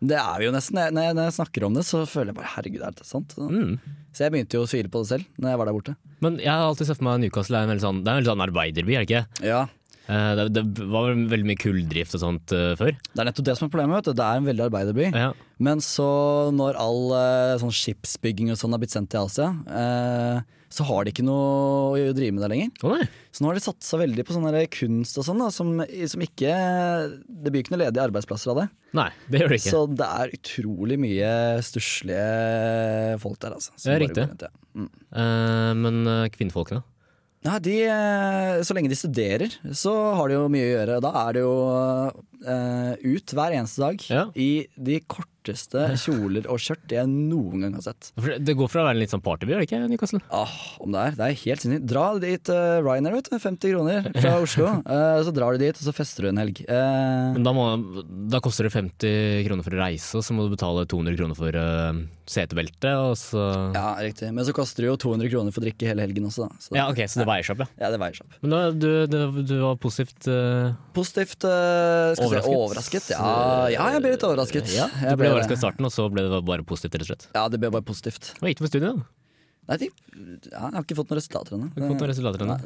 det 0.00 0.16
er 0.16 0.38
vi 0.40 0.46
jo 0.46 0.52
nesten. 0.54 0.78
Når 0.96 1.02
jeg, 1.04 1.14
når 1.18 1.26
jeg 1.28 1.34
snakker 1.36 1.64
om 1.66 1.74
det, 1.76 1.82
så 1.84 2.06
føler 2.08 2.30
jeg 2.32 2.36
bare 2.38 2.52
herregud, 2.54 2.80
er 2.80 2.94
dette 2.94 3.04
sant? 3.04 3.34
Så, 3.36 3.50
Mm. 3.52 3.74
så 4.16 4.24
jeg 4.24 4.32
begynte 4.32 4.56
jo 4.56 4.62
å 4.64 4.70
tvile 4.70 4.88
på 4.88 5.02
det 5.02 5.08
selv 5.10 5.24
når 5.36 5.50
jeg 5.50 5.58
var 5.60 5.66
der 5.68 5.76
borte. 5.76 5.96
Men 6.24 6.38
jeg 6.40 6.48
har 6.48 6.64
alltid 6.64 6.86
sett 6.88 6.96
for 6.96 7.04
meg 7.04 7.20
Newcastle 7.20 7.58
er 7.58 7.62
en 7.68 7.72
veldig 7.74 7.84
sånn, 7.84 8.00
det 8.00 8.08
er 8.08 8.16
en 8.16 8.22
veldig 8.22 8.32
sånn 8.32 8.46
arbeiderby, 8.48 8.96
er 8.96 9.04
det 9.04 9.10
ikke? 9.10 9.44
Ja, 9.44 9.66
Eh, 10.10 10.34
Det, 10.34 10.44
det 10.56 10.62
var 10.90 11.04
vel 11.06 11.28
veldig 11.30 11.46
mye 11.46 11.60
kulldrift 11.60 12.16
og 12.16 12.20
sånt 12.20 12.50
uh, 12.50 12.74
før. 12.74 12.96
Det 13.14 13.20
er 13.20 13.28
nettopp 13.28 13.44
det 13.46 13.54
som 13.56 13.68
er 13.68 13.70
problemet. 13.70 13.94
vet 14.00 14.08
du. 14.10 14.12
Det 14.18 14.24
er 14.26 14.36
en 14.40 14.48
veldig 14.48 14.64
arbeiderby. 14.66 15.04
Ja. 15.14 15.28
Men 15.62 15.78
så, 15.78 16.50
når 16.50 16.74
all 16.82 17.12
uh, 17.14 17.58
sånn 17.62 17.70
skipsbygging 17.70 18.50
og 18.50 18.58
sånn 18.58 18.72
har 18.74 18.80
blitt 18.82 18.90
sendt 18.90 19.10
til 19.12 19.20
Asia, 19.28 19.52
eh, 19.70 20.40
så 20.70 20.86
har 20.86 21.04
de 21.04 21.10
ikke 21.10 21.24
noe 21.26 21.98
å 21.98 22.12
drive 22.14 22.34
med 22.36 22.44
der 22.44 22.52
lenger. 22.52 22.70
Oh. 22.86 23.00
Så 23.34 23.42
nå 23.42 23.50
har 23.50 23.58
de 23.58 23.62
satsa 23.64 23.98
veldig 23.98 24.24
på 24.26 24.36
sånn 24.36 24.46
kunst 24.70 25.18
og 25.18 25.26
sånn, 25.26 25.42
da, 25.42 25.48
som, 25.54 25.72
som 25.82 26.22
ikke 26.22 26.52
Det 27.26 27.50
blir 27.50 27.64
ikke 27.64 27.74
noe 27.74 27.82
ledige 27.84 28.04
arbeidsplasser 28.06 28.52
av 28.52 28.62
det. 28.62 28.68
nei, 28.98 29.08
det 29.26 29.42
gjør 29.42 29.52
det 29.52 29.58
ikke. 29.60 29.72
Så 29.74 29.82
det 29.98 30.08
er 30.22 30.36
utrolig 30.38 31.00
mye 31.02 31.32
stusslige 31.66 33.18
folk 33.22 33.42
der, 33.42 33.58
altså. 33.58 33.74
Ja, 33.82 33.98
riktig. 33.98 34.28
rundt, 34.30 34.46
ja. 34.46 34.54
Mm. 34.70 34.88
Uh, 35.10 35.72
men 35.82 36.00
eh, 36.06 36.28
kvinnfolkene? 36.36 36.84
Nei, 37.40 37.56
de, 37.64 37.76
eh, 37.88 38.58
så 38.68 38.74
lenge 38.76 38.90
de 38.92 38.98
studerer, 39.00 39.54
så 39.72 39.94
har 40.18 40.28
de 40.28 40.36
jo 40.36 40.48
mye 40.52 40.66
å 40.66 40.72
gjøre. 40.74 40.98
Da 41.00 41.12
er 41.22 41.36
det 41.38 41.44
jo 41.46 41.54
uh, 42.44 42.92
ut 43.00 43.32
hver 43.36 43.56
eneste 43.56 43.80
dag 43.80 44.04
Ja. 44.12 44.26
i 44.36 44.50
de 44.76 44.98
korteste 45.50 45.86
kjoler 46.04 46.46
og 46.50 46.60
skjørt 46.62 46.94
jeg 46.94 47.08
noen 47.10 47.64
gang 47.66 47.74
har 47.78 47.84
sett. 47.90 48.10
For 48.18 48.38
det 48.38 48.54
går 48.58 48.70
fra 48.70 48.82
å 48.84 48.86
være 48.88 48.96
en 48.98 49.02
litt 49.02 49.12
sånn 49.14 49.24
partyby, 49.24 49.54
det 49.56 49.66
ikke, 49.68 49.82
Newcastle? 49.90 50.20
Ah, 50.34 50.52
om 50.82 50.94
det 50.94 51.02
er. 51.10 51.16
Det 51.18 51.26
er 51.26 51.38
helt 51.44 51.64
sinnssykt. 51.64 51.86
Dra 51.90 52.04
dit 52.22 52.52
uh, 52.52 52.78
Ryanair, 52.84 53.16
vet 53.18 53.30
du. 53.30 53.38
50 53.40 53.74
kroner 53.74 54.08
fra 54.16 54.34
Oslo. 54.44 54.70
Uh, 54.86 55.18
så 55.26 55.34
drar 55.34 55.56
du 55.56 55.64
dit, 55.64 55.76
og 55.80 55.84
så 55.88 55.94
fester 55.96 56.26
du 56.26 56.30
en 56.32 56.40
helg. 56.42 56.62
Uh, 56.68 57.34
Men 57.36 57.46
da, 57.46 57.54
må, 57.56 57.66
da 58.30 58.40
koster 58.44 58.68
det 58.68 58.72
50 58.74 59.44
kroner 59.48 59.66
for 59.66 59.76
å 59.76 59.82
reise, 59.82 60.10
og 60.20 60.24
så 60.26 60.36
må 60.36 60.46
du 60.46 60.54
betale 60.54 60.86
200 60.90 61.18
kroner 61.18 61.38
for 61.38 61.56
uh, 61.60 62.00
setebelte, 62.30 62.92
og 63.08 63.16
så 63.18 63.42
ja, 63.74 63.86
riktig. 64.04 64.30
Men 64.36 64.46
så 64.46 64.54
koster 64.56 64.84
det 64.86 64.90
jo 64.92 64.98
200 65.08 65.30
kroner 65.32 65.54
for 65.54 65.62
å 65.62 65.66
drikke 65.66 65.88
hele 65.90 66.04
helgen 66.06 66.28
også, 66.30 66.46
da. 66.46 66.60
Så, 66.62 66.74
Ja, 66.78 66.86
ok, 66.92 67.02
så 67.10 67.22
det 67.22 67.28
veier 67.30 67.46
seg 67.46 67.56
opp, 67.58 67.64
ja. 67.66 67.84
ja, 67.86 67.90
det 67.94 68.00
veier 68.02 68.18
seg 68.20 68.26
opp. 68.28 68.36
Men 68.44 68.54
da, 68.54 68.60
du, 68.70 68.88
du, 69.10 69.18
du 69.50 69.54
var 69.64 69.78
positivt 69.82 70.28
Positivt 70.94 71.44
Overrasket? 71.48 72.50
overrasket? 72.54 73.10
Ja, 73.14 73.30
ja, 73.72 73.86
jeg 73.94 74.02
ble 74.04 74.12
litt 74.14 74.24
overrasket. 74.26 74.70
Ja, 74.74 74.86
Jeg 75.02 75.18
ble 75.18 75.30
overrasket 75.30 75.39
i 75.48 75.56
starten, 75.56 75.84
og 75.88 75.92
så 75.94 76.04
ble 76.12 76.22
det 76.28 76.42
bare 76.44 76.62
positivt, 76.68 76.92
rett 76.98 77.06
og 77.06 77.10
slett. 77.12 77.24
Ja, 77.34 77.46
det 77.48 77.60
ble 77.62 77.70
bare 77.72 77.86
positivt. 77.86 78.34
Hva 78.40 78.50
gikk 78.50 78.60
det 78.60 78.66
med 78.66 78.72
studiet? 78.74 79.00
da? 79.00 79.08
Nei, 79.70 79.76
de, 79.78 79.86
ja, 80.50 80.60
jeg 80.66 80.74
har 80.74 80.82
ikke 80.82 80.96
fått 80.98 81.10
noen 81.12 81.20
resultater 81.20 81.54
ennå. 81.54 81.68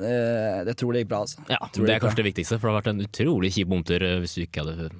Eh, 0.00 0.60
Jeg 0.70 0.76
tror 0.80 0.92
det 0.96 1.02
gikk 1.04 1.10
bra, 1.10 1.18
altså. 1.26 1.42
Ja, 1.52 1.58
Det 1.68 1.84
det 1.84 1.94
er 1.94 2.00
kanskje 2.00 2.20
det 2.22 2.26
viktigste, 2.30 2.58
for 2.58 2.66
det 2.68 2.72
har 2.72 2.80
vært 2.80 2.92
en 2.94 3.02
utrolig 3.04 3.50
kjip 3.52 3.68
bomtur 3.68 4.02
eh, 4.02 4.18
hvis 4.24 4.34
du 4.38 4.42
ikke 4.46 4.64
hadde 4.64 4.90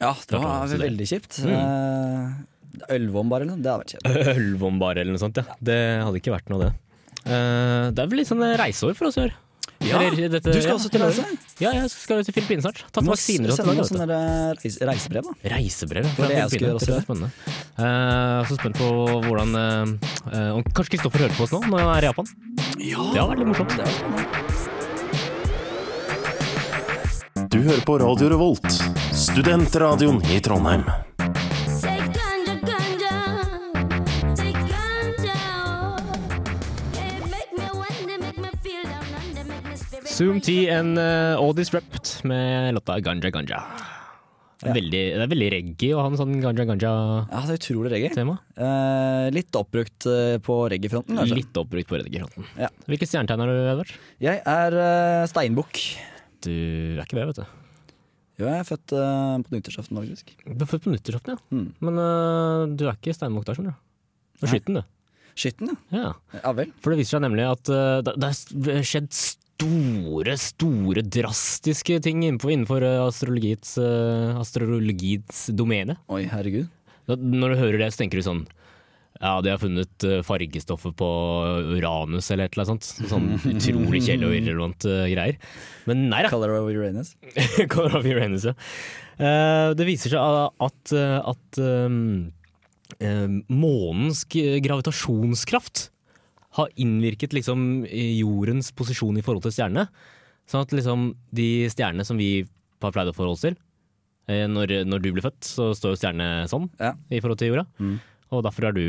Ja, 0.00 0.14
det 0.30 0.40
var 0.40 0.66
veldig 0.72 1.06
kjipt. 1.10 1.42
Mm. 1.44 1.52
Eh, 1.52 2.94
Ølvom 2.96 3.28
bare, 3.28 3.44
eller 3.44 3.56
noe. 3.58 3.62
Det 3.62 3.70
hadde 3.70 3.82
vært 3.82 3.94
kjedelig. 3.98 4.34
ølvombar 4.40 4.96
eller 5.02 5.12
noe 5.12 5.20
sånt. 5.20 5.36
Ja. 5.42 5.58
Det 5.60 5.78
hadde 6.06 6.20
ikke 6.22 6.32
vært 6.38 6.48
noe, 6.54 6.64
det. 6.64 6.72
Det 7.26 8.00
er 8.00 8.08
vel 8.08 8.20
litt 8.22 8.30
sånn 8.30 8.40
reiseår 8.56 8.94
for 8.96 9.10
oss 9.10 9.18
i 9.20 9.26
år. 9.26 9.34
Ja, 9.80 10.02
Eller 10.02 10.28
dette- 10.28 10.52
Du 10.52 10.60
skal 10.60 10.70
ja, 10.70 10.74
også 10.76 10.90
til 10.92 11.00
reise? 11.00 11.24
Ja, 11.58 11.70
jeg 11.72 11.90
skal 11.90 12.24
til 12.24 12.34
Filippinene 12.36 12.62
snart. 12.66 12.82
Tatt 12.92 13.00
Du 13.00 13.08
må 13.08 13.14
vaksiner 13.14 13.48
og 13.48 13.56
sende 13.56 13.84
sånn 13.88 14.02
der 14.04 14.54
reise, 14.60 14.84
reisebrev, 14.84 15.22
da. 15.24 15.32
Reisebrev 15.56 16.04
Det 16.04 16.18
var 16.18 16.28
det 16.28 16.36
jeg 16.36 16.44
også. 16.74 16.86
Det 16.86 16.96
er 16.96 17.00
spennende. 17.06 17.30
Uh, 17.78 17.84
Jeg 17.84 18.44
er 18.44 18.44
så 18.50 18.56
spent 18.60 18.76
på 18.76 18.88
hvordan 19.24 19.48
uh, 19.56 19.88
uh, 20.28 20.60
kanskje 20.76 20.90
Kristoffer 20.96 21.24
hører 21.24 21.36
på 21.38 21.42
oss 21.48 21.52
nå 21.56 21.60
når 21.64 21.78
han 21.80 21.90
er 21.96 22.02
i 22.02 22.08
Japan? 22.10 22.26
Ja, 22.76 23.00
Det 23.08 23.18
har 23.20 23.28
vært 23.32 23.40
litt 23.40 23.50
morsomt. 23.54 23.72
Du 27.50 27.58
hører 27.64 27.80
på 27.82 27.98
Radio 28.04 28.28
Revolt, 28.28 28.68
studentradioen 29.16 30.20
i 30.30 30.40
Trondheim. 30.44 30.84
Zoom 40.20 40.36
T 40.44 40.68
and 40.68 40.98
uh, 41.00 41.40
All 41.40 41.54
Disrupt 41.56 42.24
med 42.28 42.74
låta 42.74 43.00
Ganja 43.00 43.30
Ganja. 43.30 43.62
Det 44.60 44.68
er, 44.68 44.74
veldig, 44.76 44.98
det 45.16 45.22
er 45.24 45.30
veldig 45.30 45.46
reggae 45.54 45.94
å 45.96 46.02
ha 46.04 46.10
en 46.10 46.18
sånn 46.20 46.34
Ganja 46.42 46.66
Ganja-tema. 46.68 47.22
Ja, 47.30 47.40
det 47.48 47.54
er 47.54 47.60
utrolig 47.62 47.92
reggae. 47.94 48.34
Eh, 48.66 49.28
litt 49.32 49.56
oppbrukt 49.56 50.04
eh, 50.12 50.34
på 50.44 50.58
reggae-fronten, 50.74 51.16
kanskje. 51.22 51.38
Litt 51.40 51.56
oppbrukt 51.62 51.88
på 51.88 52.02
reggae-fronten. 52.02 52.50
Ja. 52.60 52.68
Hvilket 52.84 53.14
stjernetegn 53.14 53.46
er 53.46 53.54
du, 53.54 53.62
Edvard? 53.62 53.96
Jeg 54.20 54.44
er 54.58 54.76
uh, 54.76 55.24
steinbukk. 55.32 55.82
Du 56.44 56.52
er 56.52 57.00
ikke 57.06 57.22
det, 57.22 57.26
vet 57.32 57.40
du. 57.40 57.58
Jo, 58.42 58.50
jeg 58.50 58.58
er 58.58 58.70
født 58.74 58.98
uh, 59.00 59.40
på 59.40 59.56
nyttårsaften, 59.56 60.04
faktisk. 60.04 60.36
Du 60.44 60.68
er 60.68 60.72
født 60.76 60.84
på 60.84 60.96
nyttårsaften, 60.98 61.40
ja. 61.40 61.48
Mm. 61.48 61.66
Men 61.80 62.04
uh, 62.04 62.68
du 62.76 62.90
er 62.90 63.00
ikke 63.00 63.16
steinbukk 63.16 63.48
der, 63.48 63.56
skjønner 63.56 63.72
du. 63.72 63.84
Du 64.36 64.44
er 64.44 64.58
skytten, 64.58 64.82
du. 64.82 64.96
Skytten, 65.40 65.72
ja. 65.72 66.02
Ja. 66.02 66.40
Ja 66.42 66.58
vel. 66.60 66.76
For 66.84 66.92
det 66.92 67.00
viser 67.00 67.16
seg 67.16 67.30
nemlig 67.30 67.48
at 67.48 67.72
uh, 67.72 68.02
det, 68.04 68.34
har 68.68 68.84
skjedd 68.84 69.14
store, 69.60 70.36
store, 70.40 71.02
drastiske 71.04 71.98
ting 72.04 72.22
innenfor, 72.24 72.52
innenfor 72.54 72.84
øh, 72.86 73.02
astrologiets, 73.04 73.76
øh, 73.80 74.38
astrologiets 74.40 75.50
domene. 75.52 75.98
Oi, 76.08 76.24
herregud. 76.30 76.70
Når 77.10 77.52
du 77.52 77.60
hører 77.60 77.78
det, 77.82 77.90
så 77.92 78.04
tenker 78.04 78.20
du 78.20 78.24
sånn 78.24 78.46
ja, 79.20 79.34
de 79.44 79.50
har 79.52 79.60
funnet 79.60 80.04
øh, 80.08 80.22
fargestoffet 80.24 80.94
på 80.96 81.08
Uranus 81.74 82.30
eller 82.32 82.48
et 82.48 82.56
eller 82.56 82.70
annet 82.72 82.86
sånt. 82.86 83.10
Sånn 83.10 83.26
utrolig 83.52 84.00
kjedelig 84.06 84.30
og 84.30 84.36
irrelevant 84.38 84.88
greier. 85.12 85.36
Men 85.90 86.06
nei 86.08 86.22
da. 86.24 86.32
Color 86.32 86.56
of 86.62 86.70
Uranus. 86.72 87.12
Color 87.74 88.00
of 88.00 88.08
Uranus, 88.08 88.48
ja. 88.48 88.56
Eh, 89.20 89.68
det 89.76 89.84
viser 89.90 90.16
seg 90.16 90.64
at, 90.64 90.94
at 90.96 91.60
eh, 91.60 93.28
månens 93.52 94.24
gravitasjonskraft 94.30 95.90
har 96.58 96.68
innvirket 96.82 97.32
liksom 97.36 97.84
jordens 97.86 98.72
posisjon 98.74 99.18
i 99.20 99.22
forhold 99.22 99.44
til 99.46 99.54
stjernene. 99.54 99.86
Sånn 100.50 100.64
at 100.66 100.72
liksom 100.74 101.10
de 101.36 101.48
stjernene 101.70 102.06
som 102.06 102.18
vi 102.18 102.42
har 102.82 102.94
pleid 102.94 103.10
å 103.10 103.14
forholde 103.14 103.36
oss 103.38 103.44
til 103.44 103.54
eh, 104.26 104.46
når, 104.50 104.80
når 104.88 105.02
du 105.04 105.10
ble 105.14 105.22
født, 105.22 105.42
så 105.46 105.70
står 105.78 105.94
jo 105.94 106.00
stjernene 106.00 106.48
sånn 106.50 106.66
Ja. 106.80 106.94
i 107.10 107.20
forhold 107.22 107.38
til 107.38 107.52
jorda. 107.52 107.66
Mm. 107.78 108.00
Og 108.34 108.42
derfor 108.46 108.66
er 108.70 108.74
du 108.74 108.84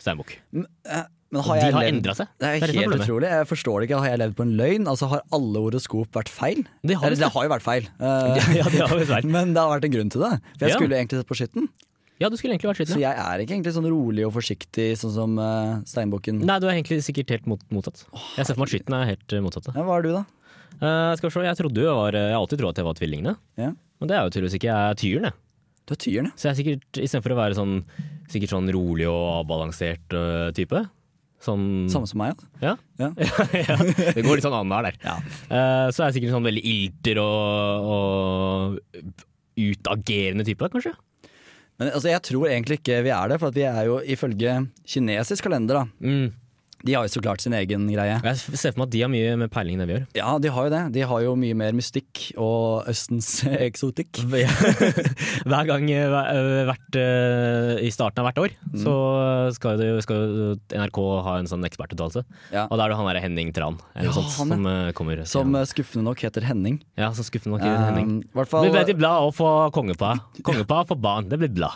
steinbukk. 0.00 0.36
Men, 0.52 0.66
eh, 0.84 1.06
men 1.32 1.42
har 1.44 1.58
de 1.60 1.72
har 1.76 1.84
endra 1.88 2.14
seg. 2.16 2.28
Det 2.40 2.46
er 2.48 2.60
Det 2.60 2.68
er 2.70 2.78
helt 2.88 3.00
utrolig. 3.02 3.28
Jeg 3.28 3.48
forstår 3.50 3.80
det 3.82 3.88
ikke. 3.90 3.98
Har 4.00 4.08
jeg 4.12 4.20
levd 4.22 4.36
på 4.38 4.44
en 4.46 4.52
løgn? 4.56 4.86
Altså 4.88 5.08
Har 5.10 5.20
alle 5.36 5.60
horoskop 5.60 6.08
vært 6.16 6.30
feil? 6.32 6.62
De 6.88 6.94
har 6.96 7.10
det 7.12 7.18
det. 7.24 7.28
har 7.34 7.44
jo 7.44 7.50
vært 7.52 7.66
feil. 7.66 7.88
Uh, 8.00 8.36
Ja, 8.56 8.64
de 8.64 8.80
har 8.80 8.94
vært 8.96 9.10
feil. 9.12 9.26
Men 9.28 9.52
det 9.52 9.60
har 9.60 9.74
vært 9.74 9.84
en 9.90 9.92
grunn 9.96 10.10
til 10.14 10.24
det. 10.24 10.30
For 10.56 10.64
jeg 10.64 10.72
Ja. 10.72 10.78
skulle 10.80 10.96
egentlig 10.96 11.20
sett 11.20 11.28
på 11.28 11.36
skytten. 11.40 11.68
Ja, 12.18 12.30
du 12.30 12.36
skulle 12.38 12.56
egentlig 12.56 12.72
vært 12.72 12.90
Så 12.90 12.98
jeg 12.98 13.14
er 13.14 13.42
ikke 13.42 13.54
egentlig 13.54 13.74
sånn 13.76 13.86
rolig 13.86 14.24
og 14.26 14.32
forsiktig 14.34 14.88
sånn 14.98 15.14
som 15.14 15.36
uh, 15.38 15.78
steinbukken. 15.86 16.40
Nei, 16.42 16.58
du 16.58 16.66
er 16.66 16.74
egentlig 16.74 17.00
sikkert 17.06 17.30
helt 17.36 17.46
mot, 17.50 17.62
motsatt. 17.74 18.02
Jeg 18.34 18.48
ser 18.48 18.56
for 18.56 18.64
meg 18.64 18.70
at 18.70 18.74
skytten 18.74 18.96
er 18.98 19.10
helt 19.12 19.36
motsatt. 19.44 19.70
Ja, 19.76 19.84
hva 19.86 20.00
er 20.00 20.06
du, 20.06 20.10
da? 20.16 20.24
Uh, 20.78 21.12
skal 21.18 21.28
vi 21.28 21.34
se, 21.34 21.44
jeg 21.46 21.58
trodde 21.58 21.82
jo 21.82 21.88
jeg 21.88 21.98
var 21.98 22.14
Jeg 22.18 22.34
har 22.34 22.38
alltid 22.38 22.60
trodd 22.60 22.74
at 22.74 22.82
jeg 22.82 22.88
var 22.88 22.98
tvillingene. 22.98 23.36
Ja. 23.58 23.72
Men 23.98 24.10
det 24.10 24.18
er 24.18 24.26
jo 24.26 24.34
tydeligvis 24.34 24.58
ikke. 24.58 24.70
Jeg 24.70 24.92
er 24.92 25.00
tyren, 25.02 25.28
jeg. 25.30 25.38
Du 25.88 25.94
er 25.94 26.02
tyren, 26.04 26.28
ja. 26.28 26.36
Så 26.36 26.48
jeg 26.48 26.52
er 26.52 26.58
sikkert, 26.60 27.02
istedenfor 27.06 27.34
å 27.34 27.38
være 27.38 27.58
sånn 27.58 27.74
sikkert 28.28 28.52
sånn 28.52 28.70
rolig 28.74 29.08
og 29.08 29.24
avbalansert 29.38 30.18
uh, 30.18 30.48
type 30.56 30.84
Sånn 31.38 31.86
Samme 31.86 32.08
som 32.10 32.18
meg. 32.18 32.40
Ja. 32.58 32.74
Ja. 32.98 33.12
Ja. 33.14 33.28
ja, 33.68 33.76
det 33.78 34.24
går 34.26 34.40
litt 34.40 34.46
sånn 34.46 34.56
annenhver 34.58 34.88
der. 34.88 34.96
Ja. 35.04 35.12
Eh, 35.46 35.90
så 35.94 36.02
er 36.02 36.08
jeg 36.08 36.16
sikkert 36.16 36.34
sånn 36.34 36.48
veldig 36.48 36.64
ilter 36.66 37.20
og, 37.22 37.92
og 37.94 39.12
utagerende 39.54 40.46
type, 40.48 40.66
kanskje. 40.72 40.96
Men 41.78 41.92
altså, 41.92 42.10
jeg 42.10 42.22
tror 42.26 42.50
egentlig 42.50 42.80
ikke 42.80 43.02
vi 43.06 43.12
er 43.14 43.30
det, 43.30 43.38
for 43.42 43.54
vi 43.54 43.62
er 43.68 43.82
jo 43.86 44.00
ifølge 44.02 44.54
kinesisk 44.88 45.46
kalender, 45.46 45.84
da. 45.84 45.84
Mm. 46.02 46.32
De 46.86 46.94
har 46.94 47.06
jo 47.06 47.10
så 47.10 47.20
klart 47.24 47.42
sin 47.42 47.54
egen 47.58 47.88
greie. 47.90 48.20
Jeg 48.22 48.36
ser 48.58 48.70
for 48.74 48.82
meg 48.84 48.88
at 48.88 48.92
de 48.94 49.00
har 49.02 49.10
mye 49.10 49.32
med 49.40 49.50
peiling 49.50 49.74
enn 49.74 49.82
det 49.82 49.88
vi 49.90 49.94
gjør. 49.96 50.04
Ja, 50.20 50.34
de 50.38 50.52
har 50.54 50.68
jo 50.68 50.72
det. 50.74 50.82
De 50.94 51.02
har 51.10 51.22
jo 51.24 51.32
mye 51.40 51.56
mer 51.58 51.72
mystikk 51.74 52.20
og 52.38 52.86
Østens 52.90 53.30
eksotikk. 53.68 54.20
Hver 55.48 55.64
gang 55.68 55.88
eh, 55.90 56.14
hvert, 56.68 56.98
eh, 57.00 57.72
i 57.86 57.90
starten 57.94 58.22
av 58.22 58.28
hvert 58.30 58.42
år 58.46 58.54
Mm. 58.68 58.82
så 58.84 58.92
skal, 59.56 59.78
det, 59.80 59.86
skal 60.04 60.56
NRK 60.76 60.98
ha 61.24 61.34
en 61.40 61.48
sånn 61.48 61.64
ekspertuttalelse. 61.66 62.22
Ja. 62.52 62.66
Og 62.68 62.76
da 62.78 62.84
er 62.84 62.92
det 62.92 62.98
han 63.00 63.08
der 63.08 63.20
Henning 63.22 63.50
Tran 63.56 63.78
eller 63.96 64.10
Ja, 64.10 64.14
sånt, 64.14 64.32
han, 64.36 64.52
som 64.52 64.66
eh, 64.68 64.90
kommer. 64.96 65.22
Som 65.30 65.56
eh, 65.56 65.64
skuffende 65.68 66.04
nok 66.10 66.20
heter 66.26 66.44
Henning. 66.46 66.78
Ja, 67.00 67.10
så 67.16 67.24
skuffende 67.26 67.56
nok 67.56 67.64
heter 67.64 67.86
Henning. 67.88 68.10
Um, 68.18 68.22
hvert 68.36 68.50
fall, 68.52 68.66
Det 68.66 68.72
blir 68.74 68.80
veldig 68.82 68.96
bra 69.00 69.12
å 69.24 69.32
få 69.34 69.50
kongepa. 69.74 70.14
Kongepa 70.46 70.82
for 70.88 71.00
barn, 71.00 71.28
det 71.32 71.40
blir 71.40 71.52
bra. 71.54 71.72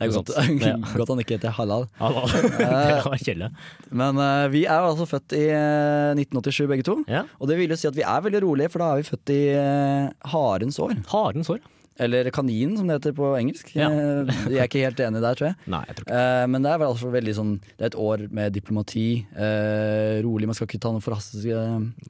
Det 0.00 0.08
er 0.08 0.14
godt. 0.16 0.30
Ja. 0.64 0.74
godt 0.96 1.12
han 1.12 1.20
ikke 1.22 1.36
heter 1.36 1.52
Halal. 1.54 1.86
halal. 2.00 3.18
kjedelig. 3.24 3.50
Men 3.92 4.20
uh, 4.20 4.46
vi 4.52 4.64
er 4.66 4.80
altså 4.80 5.06
født 5.08 5.36
i 5.36 5.44
eh, 5.52 6.16
1987 6.16 6.70
begge 6.70 6.86
to. 6.86 7.00
Ja. 7.10 7.26
Og 7.38 7.50
det 7.50 7.58
vil 7.60 7.70
jo 7.70 7.78
si 7.78 7.90
at 7.90 7.98
vi 7.98 8.06
er 8.06 8.24
veldig 8.24 8.40
rolige, 8.46 8.72
for 8.72 8.82
da 8.82 8.94
er 8.94 9.02
vi 9.02 9.10
født 9.10 9.34
i 9.36 9.42
uh, 9.54 10.08
harens 10.32 10.80
år. 10.82 10.96
Harens 11.12 11.52
år. 11.52 11.60
Eller 12.00 12.30
kaninen, 12.32 12.78
som 12.78 12.88
det 12.88 12.96
heter 12.96 13.12
på 13.16 13.28
engelsk. 13.36 13.74
Ja. 13.76 13.90
Eh, 13.92 14.30
jeg 14.48 14.62
er 14.62 14.68
ikke 14.70 14.84
helt 14.86 15.00
enig 15.04 15.20
der, 15.20 15.36
tror 15.36 15.50
jeg. 15.50 15.58
Nei, 15.68 15.82
jeg 15.90 15.98
tror 15.98 16.06
ikke 16.06 16.20
Uh, 16.20 16.46
men 16.50 16.64
det 16.64 16.70
er 16.72 16.80
vel 16.80 16.92
altså 16.94 17.10
veldig 17.12 17.32
sånn 17.36 17.50
Det 17.68 17.84
er 17.84 17.90
et 17.90 17.98
år 18.00 18.24
med 18.34 18.54
diplomati. 18.56 19.06
eh, 19.36 20.16
rolig, 20.24 20.48
man 20.48 20.56
skal 20.56 20.68
ikke 20.68 20.80
ta 20.80 20.92
noe 20.94 21.04
forhastede. 21.04 21.64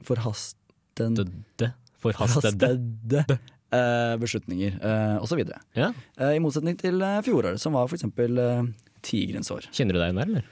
Forhastede. 0.07 1.73
forhastede 2.01 3.25
eh, 3.73 4.13
beslutninger, 4.21 4.77
uh, 4.83 5.17
osv. 5.23 5.43
Ja. 5.77 5.91
Uh, 6.19 6.31
I 6.35 6.41
motsetning 6.43 6.77
til 6.79 7.01
uh, 7.03 7.19
fjoråret, 7.25 7.61
som 7.61 7.77
var 7.77 7.91
eksempel 7.91 8.39
uh, 8.39 8.63
tigerens 9.05 9.51
år. 9.53 9.67
Kjenner 9.73 9.97
du 9.97 10.01
deg 10.01 10.11
igjen 10.11 10.21
der, 10.21 10.33
eller? 10.33 10.49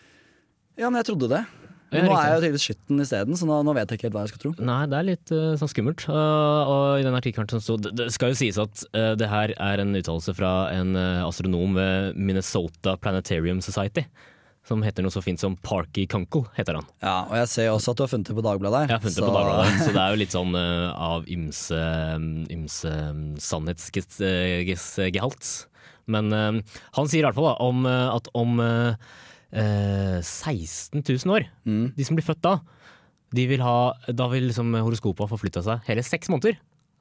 Ja, 0.79 0.87
men 0.87 1.01
jeg 1.01 1.11
trodde 1.11 1.31
det. 1.31 1.43
Men 1.89 2.05
nå 2.05 2.13
er 2.13 2.27
jeg 2.27 2.33
jo 2.33 2.41
tydeligvis 2.43 2.65
skytten 2.67 3.01
isteden, 3.01 3.37
så 3.39 3.47
nå, 3.49 3.55
nå 3.65 3.73
vet 3.73 3.89
jeg 3.89 3.97
ikke 3.97 4.07
helt 4.07 4.15
hva 4.15 4.23
jeg 4.25 4.31
skal 4.33 4.41
tro. 4.43 4.51
Nei, 4.61 4.81
det 4.91 4.97
er 4.99 5.07
litt 5.07 5.31
uh, 5.33 5.53
sånn 5.57 5.71
skummelt. 5.71 6.05
Uh, 6.05 6.69
og 6.69 6.83
i 7.01 7.05
den 7.05 7.17
artikkelen 7.17 7.49
som 7.49 7.63
sto 7.63 7.77
Det 7.81 7.95
det 7.97 8.09
skal 8.13 8.33
jo 8.33 8.37
sies 8.37 8.59
at 8.61 8.83
uh, 8.93 9.13
det 9.17 9.29
her 9.31 9.55
er 9.57 9.81
en 9.81 9.97
uttalelse 9.97 10.35
fra 10.37 10.51
en 10.75 10.93
eh, 10.99 11.23
astronom 11.25 11.73
ved 11.77 12.19
Minnesota 12.19 12.93
Planetarium 13.01 13.63
Society. 13.65 14.05
Som 14.69 14.83
heter 14.85 15.01
noe 15.01 15.09
så 15.09 15.23
fint 15.25 15.41
som 15.41 15.55
Parky 15.65 16.03
Kunkel, 16.09 16.43
heter 16.53 16.77
han. 16.77 16.85
Ja, 17.01 17.23
Og 17.25 17.33
jeg 17.39 17.47
ser 17.49 17.71
også 17.73 17.95
at 17.95 17.97
du 17.97 18.03
har 18.05 18.11
funnet 18.11 18.29
det 18.29 18.35
på 18.37 18.43
Dagbladet. 18.45 18.83
Jeg 18.85 18.93
har 18.93 19.01
funnet 19.01 19.17
det 19.17 19.25
på 19.25 19.33
Dagbladet, 19.33 19.79
så 19.81 19.89
det 19.95 20.01
er 20.03 20.13
jo 20.13 20.19
litt 20.21 20.35
sånn 20.35 20.53
uh, 20.53 20.91
av 20.93 21.25
ymse, 21.33 21.79
ymse 22.53 22.91
sannhetsgehalt. 23.47 25.49
Men 26.09 26.29
uh, 26.33 26.61
han 26.97 27.09
sier 27.09 27.23
i 27.23 27.27
hvert 27.27 27.37
fall 27.37 27.49
da, 27.49 27.55
om, 27.65 27.85
eh, 27.89 28.09
at 28.13 28.29
om 28.37 28.61
uh, 28.61 28.93
eh, 29.49 30.21
16 30.21 31.01
000 31.01 31.33
år, 31.33 31.49
Mm. 31.65 31.93
de 31.97 32.05
som 32.05 32.15
blir 32.17 32.25
født 32.25 32.45
da, 32.45 32.59
De 33.33 33.45
vil 33.45 33.61
ha, 33.61 33.93
da 34.09 34.25
vil 34.31 34.47
liksom 34.49 34.73
horoskopet 34.73 35.21
ha 35.21 35.29
forflytta 35.29 35.61
seg 35.61 35.83
hele 35.85 36.01
seks 36.01 36.31
måneder. 36.33 36.55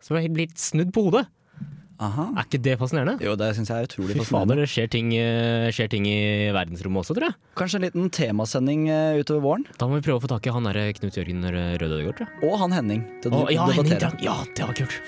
Så 0.04 0.12
det 0.12 0.28
blitt 0.36 0.60
snudd 0.60 0.90
på 0.92 1.06
hodet. 1.06 1.22
Aha. 1.98 2.28
Er 2.38 2.44
ikke 2.46 2.60
det 2.62 2.76
fascinerende? 2.78 3.16
Jo, 3.26 3.32
det 3.34 3.48
syns 3.56 3.72
jeg 3.72 3.82
er 3.82 3.88
utrolig 3.88 4.14
Fy 4.14 4.20
fascinerende. 4.20 4.54
fader, 4.54 4.60
det 4.62 4.68
skjer 4.70 4.90
ting, 4.92 5.08
eh, 5.18 5.66
skjer 5.74 5.88
ting 5.90 6.06
i 6.06 6.18
verdensrommet 6.54 7.02
også, 7.02 7.16
tror 7.18 7.26
jeg. 7.26 7.34
Kanskje 7.58 7.80
en 7.80 7.86
liten 7.88 8.10
temasending 8.14 8.84
eh, 8.88 9.18
utover 9.18 9.42
våren. 9.42 9.66
Da 9.80 9.88
må 9.90 9.98
vi 9.98 10.04
prøve 10.06 10.20
å 10.20 10.22
få 10.22 10.30
tak 10.30 10.46
i 10.46 10.54
han 10.54 10.68
derre 10.70 10.92
Knut 10.94 11.18
Jørgen 11.18 11.42
Røde 11.42 11.88
Ødegård, 11.90 12.20
tror 12.20 12.28
jeg. 12.28 12.50
Og 12.52 12.58
han 12.62 12.76
Henning 12.78 13.02
til 13.24 13.34
å 13.34 13.42
ja, 13.50 13.66
Henning 13.66 13.90
debattere. 13.90 13.98
Trang. 14.06 14.22
Ja, 14.22 14.38
det 14.54 14.70
var 14.70 14.78
kult. 14.78 15.02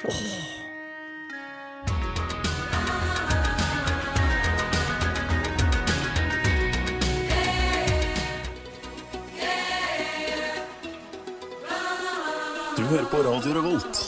Du 12.77 12.83
hører 12.87 13.05
på 13.11 13.17
Radio 13.27 13.55
Revolt, 13.59 14.01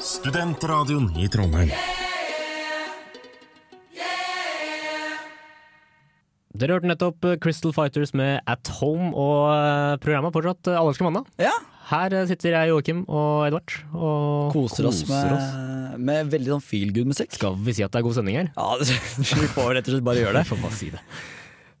studentradioen 0.00 1.10
i 1.20 1.28
Trondheim. 1.28 1.70
Dere 6.54 6.76
hørte 6.76 6.86
nettopp 6.86 7.24
eh, 7.26 7.36
Crystal 7.42 7.72
Fighters 7.74 8.12
med 8.14 8.38
At 8.46 8.68
Home, 8.78 9.08
og 9.18 9.48
eh, 9.50 9.94
programmet 10.02 10.30
er 10.30 10.34
fortsatt 10.36 10.68
eh, 10.70 10.78
Allerske 10.78 11.06
mandag. 11.06 11.26
Ja. 11.42 11.54
Her 11.88 12.14
sitter 12.30 12.54
jeg, 12.54 12.70
Joakim 12.70 13.00
og 13.10 13.42
Edvard, 13.48 13.74
og 13.92 14.52
Koser 14.54 14.86
oss 14.88 15.02
med, 15.08 15.96
med 16.00 16.30
veldig 16.32 16.54
sånn 16.54 16.62
feel 16.64 16.94
good-musikk. 16.94 17.34
Skal 17.36 17.58
vi 17.58 17.74
si 17.76 17.82
at 17.84 17.92
det 17.92 18.00
er 18.00 18.06
god 18.06 18.16
sending 18.20 18.38
her? 18.38 18.52
Ja, 18.54 18.78
vi 19.42 19.50
får 19.50 19.74
rett 19.80 19.90
og 19.90 19.96
slett 19.96 20.06
bare 20.06 20.22
gjøre 20.22 20.36
det. 20.38 20.44
Vi 20.46 20.52
får 20.54 20.62
bare 20.62 20.78
si 20.78 20.92
det. 20.94 21.02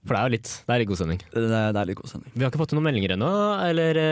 For 0.04 0.12
det 0.12 0.18
er 0.18 0.26
jo 0.28 0.34
litt, 0.34 0.50
det 0.66 0.74
er 0.74 0.82
litt 0.82 0.90
god 0.90 1.00
sending. 1.00 1.22
Det 1.32 1.44
det 1.48 1.80
er 1.80 1.88
litt 1.88 2.00
god 2.02 2.10
sending. 2.10 2.34
Vi 2.34 2.44
har 2.44 2.50
ikke 2.52 2.60
fått 2.60 2.74
noen 2.76 2.84
meldinger 2.84 3.14
ennå, 3.14 3.30
eller 3.70 4.02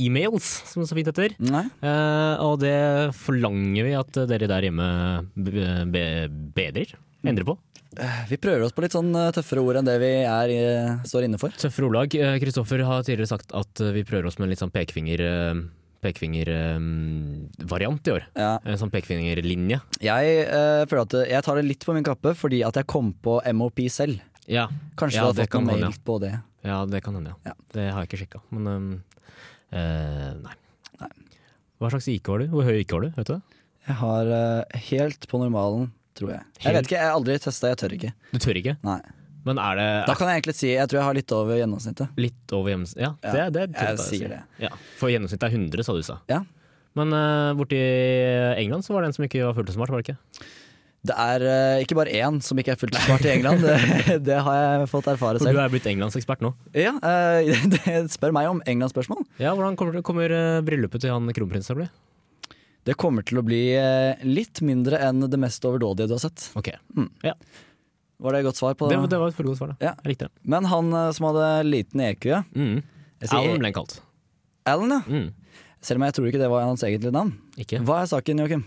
e-mails, 0.00 0.46
som 0.70 0.80
det 0.80 0.88
så 0.88 0.96
fint 0.96 1.10
heter. 1.10 1.34
Nei. 1.44 1.66
Eh, 1.82 2.46
og 2.46 2.62
det 2.62 2.78
forlanger 3.18 3.90
vi 3.90 3.98
at 3.98 4.22
dere 4.30 4.48
der 4.54 4.70
hjemme 4.70 4.88
be 5.34 5.66
be 5.92 6.06
bedrer. 6.56 6.94
Endrer 7.26 7.50
på. 7.50 7.58
Vi 8.30 8.36
prøver 8.40 8.62
oss 8.64 8.72
på 8.72 8.80
litt 8.84 8.94
sånn 8.96 9.10
eh, 9.18 9.32
tøffere 9.36 9.60
ord 9.60 9.76
enn 9.80 9.88
det 9.88 9.98
vi 10.00 10.12
er, 10.24 10.48
eh, 10.56 10.94
står 11.08 11.22
inne 11.26 11.38
for. 11.40 11.50
Tøffere 11.60 11.86
ordlag. 11.90 12.08
Eh, 12.16 12.38
Kristoffer 12.40 12.80
har 12.88 13.04
tidligere 13.04 13.28
sagt 13.34 13.48
at 13.52 13.72
eh, 13.84 13.92
vi 13.92 14.04
prøver 14.08 14.26
oss 14.30 14.38
med 14.38 14.46
en 14.48 14.52
litt 14.54 14.62
sånn 14.64 14.72
pekefinger... 14.74 15.20
eh, 15.28 15.54
Pekefingervariant 16.02 18.08
i 18.08 18.10
år. 18.10 18.24
Ja. 18.34 18.56
En 18.66 18.78
sånn 18.80 18.90
pekefingerlinje. 18.90 19.76
Jeg 20.02 20.30
uh, 20.48 20.82
føler 20.90 21.02
at 21.04 21.14
jeg 21.30 21.44
tar 21.46 21.54
det 21.60 21.62
litt 21.68 21.84
på 21.86 21.94
min 21.94 22.02
kappe 22.06 22.32
fordi 22.34 22.58
at 22.66 22.74
jeg 22.80 22.88
kom 22.90 23.12
på 23.22 23.36
MOP 23.54 23.78
selv. 23.92 24.18
Ja, 24.50 24.64
Kanskje 24.98 25.20
Ja, 25.20 25.28
du 25.30 25.38
har 25.38 25.46
fått 25.46 25.54
noen 25.62 25.78
mail 25.78 25.94
på 26.02 26.16
det. 26.24 26.32
ja 26.66 26.80
det 26.90 27.04
kan 27.06 27.14
hende, 27.14 27.36
ja. 27.46 27.54
Det 27.70 27.84
har 27.94 28.02
jeg 28.02 28.10
ikke 28.10 28.18
sjekka. 28.24 28.40
Men 28.50 28.98
eh, 29.70 30.34
nei. 30.42 30.56
Nei. 30.98 31.10
Hva 31.78 31.86
slags 31.94 32.10
IK 32.10 32.26
har 32.34 32.42
du? 32.42 32.48
Hvor 32.50 32.66
høy 32.66 32.80
IK 32.80 32.90
har 32.96 33.02
du? 33.06 33.10
Vet 33.20 33.30
du? 33.30 33.38
Jeg 33.86 33.96
har 34.02 34.26
uh, 34.34 34.66
helt 34.90 35.22
på 35.30 35.38
normalen, 35.42 35.86
tror 36.18 36.30
jeg. 36.34 36.42
Jeg 36.64 36.74
vet 36.76 36.86
ikke, 36.88 36.96
jeg 36.98 37.08
har 37.08 37.16
aldri 37.18 37.36
testa, 37.42 37.72
jeg 37.72 37.78
tør 37.82 37.96
ikke. 37.98 38.12
Du 38.32 38.38
tør 38.42 38.58
ikke? 38.62 38.76
Nei. 38.86 39.00
Men 39.42 39.58
er 39.58 39.74
det 39.80 39.86
Da 40.06 40.14
kan 40.14 40.28
jeg 40.30 40.38
egentlig 40.38 40.54
si 40.54 40.68
jeg 40.70 40.86
tror 40.86 41.00
jeg 41.00 41.06
har 41.08 41.16
litt 41.18 41.32
over 41.34 41.56
gjennomsnittet. 41.58 42.12
litt 42.22 42.52
over 42.54 42.70
gjennomsnittet? 42.70 43.02
Ja, 43.02 43.32
Ja, 43.42 43.46
det, 43.50 43.64
det 43.72 43.80
jeg 43.80 43.96
jeg 43.96 44.02
sier 44.06 44.26
si. 44.28 44.32
det. 44.36 44.42
Ja, 44.62 44.70
for 45.00 45.10
gjennomsnittet 45.10 45.48
er 45.48 45.56
100, 45.58 45.82
sa 45.88 45.94
du 45.98 46.02
sa. 46.06 46.18
Ja. 46.30 46.42
Men 46.94 47.10
uh, 47.16 47.50
borti 47.58 47.78
England 48.60 48.84
så 48.86 48.92
var 48.94 49.02
det 49.02 49.10
en 49.10 49.16
som 49.16 49.24
ikke 49.26 49.42
var 49.46 49.56
fullt 49.56 49.72
så 49.72 49.78
smart, 49.78 49.90
var 49.90 50.02
det 50.02 50.12
ikke? 50.12 50.44
Det 51.02 51.14
er 51.18 51.42
uh, 51.42 51.80
ikke 51.82 51.96
bare 51.98 52.12
én 52.14 52.36
som 52.46 52.60
ikke 52.62 52.76
er 52.76 52.78
fullt 52.78 52.94
så 52.94 53.02
smart 53.08 53.24
i 53.26 53.32
England, 53.32 53.64
det, 53.66 54.18
det 54.28 54.36
har 54.46 54.58
jeg 54.60 54.90
fått 54.92 55.08
erfare 55.10 55.40
For 55.40 55.48
du 55.48 55.50
selv. 55.50 55.64
er 55.64 55.72
blitt 55.72 55.88
englandsekspert 55.90 56.44
nå. 56.44 56.52
Ja, 56.78 56.92
uh, 57.02 57.42
det 57.74 57.96
spør 58.14 58.36
meg 58.36 58.46
om 58.52 58.62
England-spørsmål. 58.70 59.24
Ja, 59.42 59.56
Hvordan 59.58 59.74
kommer, 59.80 59.98
kommer 60.06 60.30
eh, 60.30 60.60
bryllupet 60.62 61.02
til 61.02 61.10
han 61.16 61.26
kronprinsen 61.34 61.72
til 61.72 61.80
å 61.80 61.80
bli? 61.82 61.88
Det 62.88 62.96
kommer 62.98 63.22
til 63.22 63.38
å 63.38 63.44
bli 63.46 63.60
eh, 63.78 64.18
litt 64.26 64.58
mindre 64.66 64.98
enn 65.06 65.22
det 65.30 65.38
mest 65.38 65.62
overdådige 65.68 66.08
du 66.10 66.16
har 66.16 66.22
sett. 66.24 66.48
Ok, 66.58 66.72
Var 66.98 68.34
det 68.34 68.40
et 68.40 68.46
godt 68.48 68.58
svar 68.58 68.74
på 68.78 68.88
Det, 68.90 68.96
det? 69.04 69.10
det 69.12 69.20
var 69.22 69.30
et 69.30 69.38
godt 69.38 69.58
svar, 69.60 69.70
da. 69.74 69.76
Ja. 69.82 69.92
Jeg 70.02 70.12
likte 70.14 70.26
det. 70.28 70.34
Men 70.54 70.66
han 70.70 70.90
eh, 70.92 71.10
som 71.14 71.28
hadde 71.30 71.46
liten 71.68 72.02
EQ, 72.08 72.26
ja. 72.32 72.42
Mm. 72.58 72.80
Sier- 73.22 73.38
Alan 73.38 73.62
ble 73.62 73.70
han 73.70 73.76
kalt. 73.78 73.96
Alan, 74.66 74.96
ja. 74.96 75.00
Mm. 75.06 75.30
Selv 75.82 75.98
om 75.98 76.04
jeg 76.06 76.14
tror 76.18 76.28
ikke 76.30 76.42
det 76.42 76.50
var 76.50 76.66
hans 76.66 76.82
egentlige 76.86 77.14
navn. 77.14 77.32
Ikke? 77.58 77.80
Hva 77.86 78.00
er 78.02 78.10
saken, 78.10 78.42
Joakim? 78.42 78.66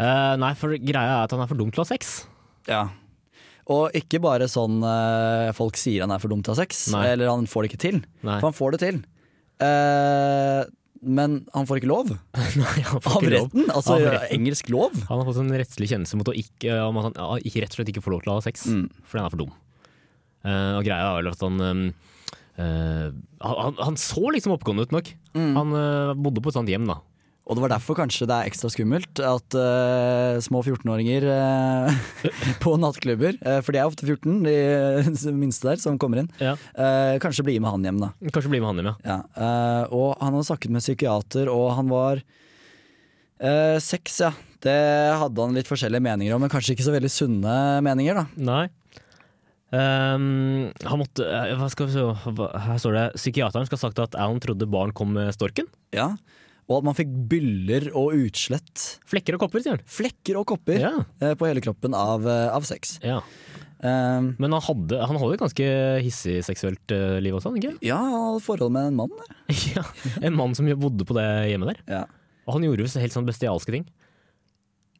Uh, 0.00 0.34
nei, 0.40 0.52
for 0.56 0.72
greia 0.80 1.18
er 1.20 1.22
at 1.26 1.32
han 1.36 1.40
er 1.44 1.48
for 1.52 1.60
dum 1.60 1.70
til 1.72 1.80
å 1.80 1.84
ha 1.86 1.90
sex. 1.92 2.10
Ja. 2.68 2.82
Og 3.72 3.92
ikke 3.96 4.18
bare 4.24 4.48
sånn 4.50 4.80
uh, 4.84 5.52
folk 5.56 5.76
sier 5.80 6.04
han 6.04 6.12
er 6.12 6.20
for 6.20 6.32
dum 6.32 6.40
til 6.44 6.52
å 6.52 6.56
ha 6.56 6.60
sex, 6.64 6.86
Nei. 6.92 7.04
eller 7.12 7.28
han 7.30 7.44
får 7.48 7.64
det 7.66 7.70
ikke 7.72 7.82
til. 7.84 8.00
Nei. 8.24 8.36
For 8.40 8.48
han 8.50 8.56
får 8.56 8.74
det 8.76 8.80
til. 8.82 9.00
Eh, 9.62 10.62
men 11.02 11.40
han 11.54 11.66
får 11.66 11.80
ikke 11.80 11.88
lov 11.90 12.10
Nei, 12.62 12.82
han 12.86 13.00
får 13.02 13.16
av 13.16 13.22
ikke 13.24 13.32
lov. 13.34 13.48
retten. 13.50 13.64
Altså 13.74 13.96
Av 13.96 14.04
retten. 14.06 14.30
engelsk 14.38 14.68
lov. 14.70 14.92
Han 15.08 15.18
har 15.18 15.26
fått 15.26 15.40
en 15.42 15.50
rettslig 15.58 15.88
kjennelse 15.90 16.16
mot 16.20 16.30
å 16.30 16.34
ikke, 16.38 16.76
om 16.86 17.00
at 17.00 17.08
han 17.10 17.16
ja, 17.18 17.28
ikke 17.42 17.62
rett 17.64 17.74
og 17.74 17.80
slett 17.80 17.90
ikke 17.94 18.04
får 18.04 18.14
lov 18.16 18.22
til 18.22 18.32
å 18.32 18.36
ha 18.38 18.44
sex, 18.46 18.66
Mm. 18.70 18.86
fordi 19.02 19.18
han 19.22 19.26
er 19.26 19.34
for 19.34 19.42
dum. 19.42 19.52
Uh, 20.42 20.72
og 20.78 20.84
greia 20.86 21.08
er 21.10 21.18
vel 21.20 21.30
at 21.32 21.42
han 21.46 21.60
um, 21.62 21.82
han, 22.58 23.22
han- 23.40 23.78
han 23.80 23.96
så 23.98 24.22
liksom 24.34 24.52
oppegående 24.54 24.86
ut 24.86 24.92
nok. 24.94 25.10
Mm. 25.34 25.52
Han 25.56 25.72
uh, 25.74 26.14
bodde 26.14 26.42
på 26.44 26.52
et 26.52 26.58
sånt 26.58 26.68
hjem, 26.70 26.86
da. 26.90 26.98
Og 27.42 27.56
det 27.58 27.62
var 27.64 27.72
derfor 27.72 27.96
kanskje 27.98 28.26
det 28.30 28.36
er 28.36 28.48
ekstra 28.48 28.68
skummelt 28.70 29.18
at 29.26 29.56
uh, 29.58 30.36
små 30.44 30.60
14-åringer 30.62 31.24
uh, 31.26 31.96
på 32.62 32.76
nattklubber, 32.78 33.34
uh, 33.42 33.58
for 33.66 33.74
de 33.74 33.80
er 33.82 33.88
ofte 33.90 34.06
14, 34.06 34.36
de 34.46 35.32
minste 35.42 35.66
der 35.72 35.80
som 35.82 35.98
kommer 35.98 36.22
inn, 36.22 36.30
Ja. 36.38 36.52
eh, 36.78 37.16
kanskje 37.22 37.42
blir 37.48 37.58
med 37.60 37.74
han 37.74 37.82
hjem, 37.88 37.98
da. 38.04 38.12
Kanskje 38.30 38.52
bli 38.52 38.60
med 38.62 38.70
han 38.70 38.78
hjem, 38.78 38.90
ja. 38.92 38.94
Ja, 39.10 39.18
eh, 39.34 39.90
og 39.90 40.14
han 40.22 40.36
hadde 40.38 40.46
snakket 40.52 40.70
med 40.76 40.84
psykiater, 40.86 41.50
og 41.50 41.72
han 41.80 41.90
var 41.90 42.22
seks, 43.82 44.20
ja. 44.22 44.28
Det 44.62 44.76
hadde 45.18 45.42
han 45.42 45.56
litt 45.58 45.66
forskjellige 45.66 46.04
meninger 46.04 46.36
om, 46.36 46.44
men 46.44 46.50
kanskje 46.52 46.76
ikke 46.76 46.84
så 46.86 46.92
veldig 46.94 47.10
sunne 47.10 47.54
meninger, 47.82 48.20
da. 48.20 48.26
Nei. 48.38 48.68
Um, 49.72 50.68
han 50.84 51.00
måtte 51.00 51.24
eh, 51.24 51.54
Hva 51.56 51.64
skal 51.72 51.86
vi 51.88 51.94
se 51.94 52.02
Her 52.60 52.76
står 52.76 52.92
det 52.92 53.04
psykiateren 53.16 53.64
skal 53.64 53.78
ha 53.78 53.82
sagt 53.86 54.02
at 54.04 54.16
Alan 54.20 54.36
trodde 54.44 54.66
barn 54.68 54.92
kom 54.92 55.14
med 55.16 55.32
storken. 55.32 55.64
Ja. 55.96 56.10
Og 56.72 56.80
at 56.80 56.86
man 56.88 56.96
fikk 56.98 57.10
byller 57.30 57.90
og 57.92 58.14
utslett. 58.16 58.86
Flekker 59.08 59.36
og 59.36 59.44
kopper, 59.44 59.62
sier 59.64 59.76
han. 59.76 59.84
Flekker 59.86 60.38
og 60.40 60.46
kopper 60.52 60.80
Ja. 60.80 60.92
eh, 61.20 61.34
på 61.38 61.46
hele 61.48 61.60
kroppen 61.64 61.94
av, 61.96 62.24
eh, 62.26 62.48
av 62.52 62.64
sex. 62.68 62.98
ja. 63.04 63.20
Um, 63.82 64.36
Men 64.38 64.52
han 64.54 64.62
hadde, 64.62 64.94
han 65.02 65.16
hadde 65.18 65.34
et 65.34 65.40
ganske 65.42 65.64
hissig 66.04 66.36
seksuelt 66.46 66.92
eh, 66.94 67.16
liv 67.18 67.34
også, 67.34 67.50
ikke? 67.58 67.72
ja, 67.82 67.98
forholdet 67.98 68.44
forhold 68.44 68.70
med 68.76 68.92
en 68.92 68.98
mann 69.00 69.10
ja. 69.74 69.82
En 70.22 70.36
mann 70.38 70.54
som 70.54 70.68
bodde 70.78 71.02
på 71.08 71.16
det 71.18 71.24
hjemmet 71.50 71.72
der. 71.72 71.80
Ja. 71.90 72.02
Og 72.46 72.54
han 72.54 72.62
gjorde 72.68 72.86
helt 73.02 73.16
sånn 73.16 73.26
bestialske 73.26 73.74
ting. 73.74 73.88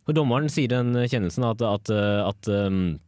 For 0.03 0.19
dommeren 0.19 0.51
sier 0.51 0.67
den 0.73 0.97
kjennelsen 1.07 1.47
at, 1.47 1.63
at, 1.63 1.93
at, 1.95 2.51
um, 2.51 2.99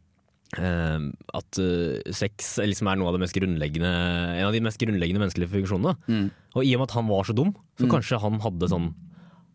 at 0.59 1.59
uh, 1.61 2.11
sex 2.15 2.55
liksom 2.63 2.87
er 2.91 2.99
noe 2.99 3.09
av 3.11 3.17
det 3.17 3.23
mest 3.25 3.35
grunnleggende 3.35 3.91
en 4.39 4.45
av 4.47 4.53
de 4.55 4.61
mest 4.63 4.79
grunnleggende 4.81 5.23
menneskelige 5.23 5.51
funksjonene. 5.51 5.95
Mm. 6.07 6.29
Og 6.55 6.63
i 6.63 6.75
og 6.75 6.83
med 6.83 6.89
at 6.89 6.95
han 6.95 7.09
var 7.09 7.27
så 7.27 7.35
dum, 7.35 7.51
så 7.79 7.89
kanskje 7.91 8.21
han 8.23 8.39
hadde 8.43 8.71
sånn 8.71 8.93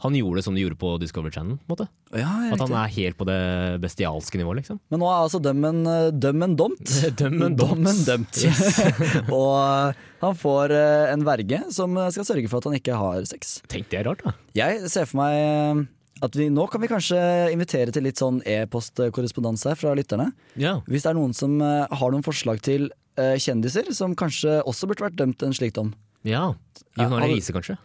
Han 0.01 0.15
gjorde 0.17 0.41
det 0.41 0.45
som 0.47 0.55
de 0.57 0.63
gjorde 0.63 0.79
på 0.81 0.91
Discovery 0.97 1.29
Channel. 1.31 1.59
på 1.61 1.67
en 1.69 1.73
måte. 1.75 1.87
Ja, 2.17 2.31
At 2.55 2.63
han 2.63 2.73
er 2.73 2.89
helt 2.95 3.19
på 3.21 3.27
det 3.29 3.81
bestialske 3.83 4.41
nivået, 4.41 4.63
liksom. 4.63 4.79
Men 4.89 5.03
nå 5.03 5.09
er 5.11 5.27
altså 5.27 5.41
dømmen 5.45 5.83
uh, 5.85 6.09
dømmen 6.25 6.55
dømt. 6.57 6.95
Dømmen 7.21 7.57
dømt. 7.59 8.41
og 9.41 9.51
eh, 9.61 10.01
han 10.23 10.37
får 10.41 10.73
eh, 10.73 11.13
en 11.13 11.25
verge 11.29 11.61
som 11.73 11.97
eh, 12.01 12.09
skal 12.17 12.27
sørge 12.29 12.49
for 12.49 12.61
at 12.61 12.71
han 12.71 12.79
ikke 12.81 12.97
har 12.97 13.25
sex. 13.29 13.59
Tenk 13.69 13.89
det 13.93 14.01
er 14.01 14.09
rart, 14.09 14.25
da. 14.25 14.33
Jeg 14.57 14.89
ser 14.89 15.05
for 15.09 15.21
meg 15.21 15.37
eh, 15.37 15.85
at 16.25 16.37
vi, 16.37 16.49
nå 16.53 16.67
kan 16.71 16.83
vi 16.83 16.91
kanskje 16.91 17.19
invitere 17.55 17.93
til 17.95 18.05
litt 18.07 18.21
sånn 18.21 18.41
e-postkorrespondanse 18.49 19.75
fra 19.81 19.95
lytterne. 19.97 20.31
Ja. 20.61 20.79
Hvis 20.91 21.07
det 21.07 21.13
er 21.13 21.19
noen 21.19 21.35
som 21.37 21.59
eh, 21.65 21.85
har 22.01 22.13
noen 22.13 22.25
forslag 22.27 22.61
til 22.67 22.89
eh, 23.21 23.37
kjendiser 23.41 23.89
som 23.97 24.17
kanskje 24.19 24.61
også 24.69 24.89
burde 24.91 25.07
vært 25.09 25.19
dømt 25.21 25.45
en 25.47 25.57
slik 25.57 25.77
dom. 25.79 25.95
ja. 26.27 26.51
Jon 26.99 27.13
Arne 27.15 27.31
Riise, 27.31 27.53
kanskje. 27.55 27.77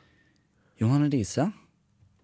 Jon 0.82 0.92
Arne 0.96 1.08
Riise, 1.14 1.46
ja. 1.46 1.52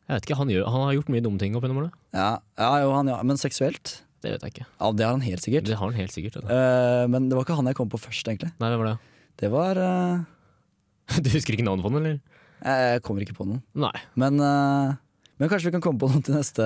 Jeg 0.10 0.18
vet 0.18 0.26
ikke, 0.28 0.38
han, 0.42 0.50
gjør, 0.52 0.66
han 0.74 0.82
har 0.84 0.96
gjort 0.98 1.12
mye 1.14 1.24
dumme 1.24 1.40
ting 1.40 1.54
opp 1.56 1.64
gjennom 1.64 1.84
årene. 1.84 1.94
Ja, 2.12 2.32
ja, 2.60 2.72
jo, 2.84 2.90
han, 2.98 3.12
ja. 3.14 3.20
Men 3.24 3.38
seksuelt? 3.40 4.02
Det 4.22 4.34
vet 4.34 4.44
jeg 4.44 4.54
ikke. 4.56 4.66
Ja, 4.68 4.90
det 4.98 5.06
har 5.08 5.16
han 5.16 5.24
helt 5.24 5.46
sikkert. 5.46 5.70
Det 5.70 5.78
har 5.80 5.88
han 5.88 5.98
helt 5.98 6.14
sikkert. 6.14 6.36
Altså. 6.42 6.58
Eh, 6.58 7.06
men 7.14 7.30
det 7.30 7.38
var 7.38 7.46
ikke 7.46 7.56
han 7.58 7.70
jeg 7.72 7.78
kom 7.80 7.90
på 7.94 8.02
først, 8.02 8.28
egentlig. 8.28 8.52
Nei, 8.60 8.72
hvem 8.74 8.82
var 8.84 8.90
det? 8.90 8.98
Det 9.42 9.52
var 9.54 9.80
eh, 9.82 11.22
Du 11.24 11.32
husker 11.34 11.56
ikke 11.56 11.66
navnet 11.70 11.86
på 11.86 11.94
den, 11.94 12.02
eller? 12.02 12.20
Jeg 12.62 13.02
kommer 13.08 13.24
ikke 13.24 13.38
på 13.40 13.48
noen. 13.48 13.64
Nei. 13.86 13.94
Men, 14.20 14.44
eh, 14.46 15.00
men 15.42 15.50
kanskje 15.50 15.72
vi 15.72 15.74
kan 15.74 15.82
komme 15.82 15.98
på 15.98 16.06
noe 16.12 16.22
til 16.22 16.36
neste 16.38 16.66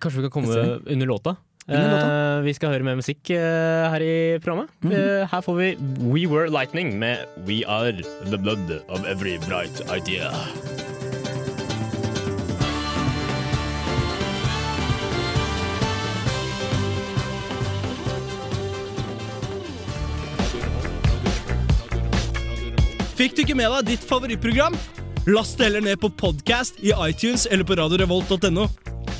Kanskje 0.00 0.22
vi 0.22 0.28
kan 0.28 0.32
komme 0.32 0.48
Neste 0.48 0.94
under 0.94 1.08
låta? 1.10 1.36
Under 1.68 1.90
låta. 1.92 2.06
Eh, 2.08 2.44
vi 2.46 2.54
skal 2.56 2.72
høre 2.72 2.86
mer 2.86 2.96
musikk 2.96 3.28
eh, 3.36 3.84
her 3.92 4.00
i 4.00 4.14
programmet. 4.40 4.72
Eh, 4.88 5.28
her 5.28 5.44
får 5.44 5.58
vi 5.58 5.68
We 6.00 6.24
Were 6.24 6.48
Lightning 6.48 6.94
med 6.96 7.28
We 7.44 7.60
Are 7.68 7.92
The 7.92 8.40
Blood 8.40 8.72
of 8.88 9.04
Every 9.04 9.36
Bright 9.44 9.84
Idea. 9.92 10.32
Fikk 23.18 23.36
du 23.36 23.44
ikke 23.44 23.58
med 23.58 23.68
deg 23.76 23.98
ditt 23.98 24.08
favorittprogram? 24.08 24.78
Last 25.28 25.58
det 25.58 25.66
heller 25.66 25.82
ned 25.84 25.98
på 26.00 26.08
podkast 26.08 26.78
i 26.80 26.92
iTunes 27.04 27.42
eller 27.52 27.64
på 27.68 27.74
radiorevolt.no. 27.76 28.62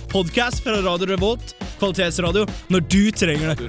Podkast 0.09 0.63
fra 0.65 0.79
Radio 0.81 1.05
Revolt, 1.11 1.51
kvalitetsradio, 1.77 2.47
når 2.73 2.85
du 2.89 3.11
trenger 3.13 3.51
det. 3.53 3.67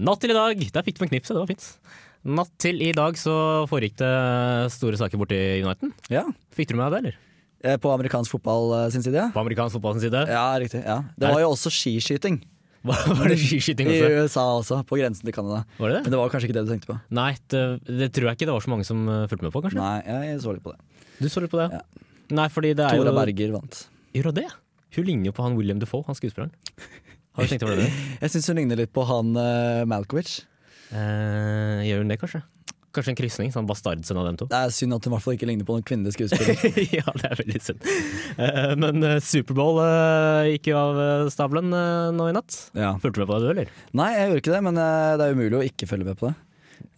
Natt 0.00 0.22
til 0.24 0.32
i 0.32 0.38
dag, 0.38 0.62
der 0.72 0.86
fikk 0.86 0.96
du 0.96 1.02
med 1.04 1.12
knipset, 1.12 1.34
det 1.36 1.42
var 1.42 1.50
fint. 1.50 1.66
Natt 2.24 2.54
til 2.62 2.80
i 2.80 2.94
dag 2.96 3.20
så 3.20 3.34
foregikk 3.68 3.98
det 4.00 4.14
store 4.72 4.96
saker 4.96 5.20
borti 5.20 5.42
Uniten. 5.60 5.92
Ja. 6.08 6.24
Fikk 6.56 6.72
du 6.72 6.78
med 6.80 6.88
deg 6.88 6.94
det, 6.94 7.02
eller? 7.02 7.20
Eh, 7.62 7.76
På 7.84 7.92
amerikansk 7.92 8.32
fotball 8.38 8.72
eh, 8.78 8.88
sin 8.96 9.04
side. 9.04 9.28
På 9.36 9.44
amerikansk 9.44 9.76
fotball 9.76 10.00
sin 10.00 10.08
side? 10.08 10.24
Ja, 10.32 10.48
riktig. 10.56 10.80
Ja. 10.88 11.02
Det 11.20 11.36
var 11.36 11.44
jo 11.44 11.52
også 11.52 11.68
skiskyting. 11.68 12.40
Var 12.88 13.30
det 13.30 13.38
skiskyting 13.38 13.90
I? 13.92 13.98
USA 14.22 14.44
også, 14.58 14.80
på 14.88 14.98
grensen 14.98 15.26
til 15.28 15.34
Canada. 15.36 15.62
Var 15.78 15.92
det 15.92 15.98
det? 15.98 16.02
Men 16.06 16.14
det 16.14 16.20
var 16.22 16.32
kanskje 16.32 16.48
ikke 16.48 16.56
det 16.58 16.64
du 16.66 16.72
tenkte 16.72 16.90
på? 16.90 16.96
Nei, 17.14 17.30
det, 17.52 17.62
det 17.86 18.08
tror 18.16 18.30
jeg 18.30 18.40
ikke 18.40 18.48
det 18.50 18.56
var 18.56 18.64
så 18.64 18.72
mange 18.72 18.86
som 18.88 19.04
eh, 19.06 19.26
fulgte 19.30 19.46
med 19.46 19.54
på, 19.54 19.62
kanskje? 19.66 19.78
Nei, 19.78 20.24
jeg 20.32 20.40
så 20.42 20.56
litt 20.56 20.64
på 20.66 20.74
det. 20.74 21.06
Du 21.20 21.28
så 21.30 21.44
litt 21.44 21.52
på 21.52 21.60
det? 21.62 21.82
Nei, 22.32 22.48
fordi 22.50 22.72
det 22.78 22.88
er 22.88 22.98
Tora 22.98 23.12
jo 23.12 23.18
Berger 23.20 23.54
vant. 23.54 23.84
Gjør 24.16 24.30
hun 24.32 24.38
det? 24.40 24.48
Hun 24.96 25.08
ligner 25.08 25.30
jo 25.30 25.36
på 25.36 25.46
han 25.46 25.58
William 25.58 25.80
Defoe, 25.82 26.04
han 26.08 26.18
skuespilleren. 26.18 26.52
Har 27.32 27.46
du 27.46 27.52
tenkt 27.52 27.64
over 27.64 27.78
det? 27.80 27.88
Jeg 28.24 28.34
syns 28.34 28.50
hun 28.50 28.58
ligner 28.60 28.82
litt 28.82 28.92
på 28.92 29.04
han 29.08 29.36
uh, 29.38 29.84
Malkovich. 29.88 30.42
Eh, 30.92 31.78
gjør 31.88 32.02
hun 32.02 32.10
det, 32.12 32.18
kanskje? 32.20 32.42
Kanskje 32.92 33.14
en 33.14 33.18
krysning? 33.18 33.52
Sånn 33.54 33.68
bastardsønn 33.68 34.20
av 34.20 34.28
dem 34.28 34.38
to? 34.40 34.48
Det 34.52 34.58
er 34.58 34.74
synd 34.74 34.96
at 34.96 35.06
hun 35.06 35.12
i 35.12 35.14
hvert 35.16 35.24
fall 35.24 35.36
ikke 35.38 35.48
ligner 35.48 35.68
på 35.68 35.76
noen 35.78 35.86
kvinnelig 35.88 36.12
skuespiller. 36.16 36.78
ja, 36.98 37.06
det 37.16 37.30
er 37.30 37.40
veldig 37.40 37.62
synd. 37.64 37.90
Uh, 38.36 38.72
men 38.84 39.06
uh, 39.06 39.16
Superbowl 39.24 39.80
uh, 39.80 40.44
gikk 40.50 40.72
jo 40.72 40.78
av 40.80 41.02
stabelen 41.32 41.72
nå 42.16 42.28
i 42.28 42.36
natt. 42.36 42.58
Ja. 42.76 42.94
Fulgte 43.02 43.22
du 43.22 43.24
med 43.24 43.32
på 43.32 43.38
det, 43.38 43.42
du, 43.42 43.52
eller? 43.54 43.76
Nei, 43.96 44.10
jeg 44.18 44.28
gjorde 44.28 44.44
ikke 44.44 44.56
det, 44.56 44.64
men 44.68 44.80
det 44.82 45.28
er 45.28 45.36
umulig 45.38 45.60
å 45.60 45.66
ikke 45.66 45.88
følge 45.88 46.10
med 46.12 46.20
på 46.20 46.30
det. 46.30 46.36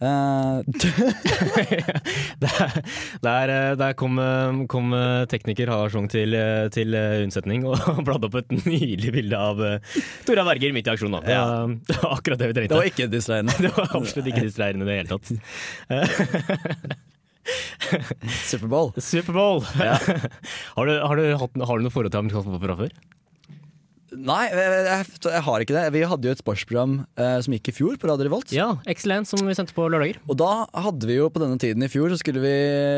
Eh, 0.03 0.61
Der, 2.43 2.83
der, 3.23 3.49
eh, 3.49 3.75
der 3.79 3.93
kom, 3.95 4.19
eh, 4.19 4.65
kom 4.67 4.91
tekniker 5.31 5.71
Harsung 5.71 6.09
til, 6.11 6.35
til 6.75 6.95
unnsetning 6.95 7.63
og 7.69 7.79
bladde 8.07 8.27
opp 8.27 8.35
et 8.41 8.51
nydelig 8.65 9.13
bilde 9.15 9.39
av 9.39 9.61
uh, 9.61 10.01
Tora 10.27 10.43
Berger 10.47 10.75
midt 10.75 10.89
i 10.89 10.93
aksjonen. 10.95 11.23
Ja. 11.31 11.45
Det, 11.87 11.97
var, 12.01 12.17
akkurat 12.17 12.41
det 12.41 12.51
vi 12.51 12.55
trengte. 12.57 12.73
det 12.73 12.81
var 12.81 12.91
ikke 12.91 13.07
distraherende. 13.11 13.55
Det 13.61 13.71
var 13.75 13.91
absolutt 13.97 14.31
ikke 14.31 14.45
distraherende 14.45 14.85
i 14.85 14.89
det 14.89 14.97
hele 14.99 15.11
tatt. 15.15 15.27
Superbowl. 18.49 18.91
Superbowl! 18.99 19.61
har, 19.69 20.87
du, 20.89 20.93
har, 20.99 21.15
du 21.15 21.23
hatt, 21.39 21.59
har 21.69 21.77
du 21.77 21.85
noe 21.85 21.93
forhold 21.93 22.11
til 22.11 22.23
amerikansk 22.23 22.49
fotball 22.49 22.63
fra 22.65 22.77
før? 22.83 22.95
Nei, 24.15 24.45
jeg, 24.51 25.05
jeg, 25.25 25.41
har 25.47 25.63
ikke 25.63 25.75
det. 25.75 25.83
Vi 25.95 26.03
hadde 26.07 26.29
jo 26.29 26.33
et 26.35 26.41
sportsprogram 26.41 26.93
eh, 27.19 27.37
som 27.45 27.55
gikk 27.55 27.69
i 27.71 27.75
fjor 27.75 27.97
på 28.01 28.09
Radio 28.09 28.27
Revolt. 28.27 28.53
Ja, 28.55 28.67
Excellent, 28.91 29.29
som 29.29 29.41
vi 29.45 29.55
sendte 29.57 29.75
på 29.75 29.87
lørdager. 29.91 30.19
Og 30.29 30.37
da 30.39 30.51
hadde 30.85 31.09
vi 31.09 31.17
jo 31.17 31.29
på 31.33 31.41
denne 31.43 31.59
tiden 31.61 31.83
i 31.85 31.89
fjor 31.91 32.13
Så 32.13 32.19
skulle 32.21 32.43
vi 32.43 32.53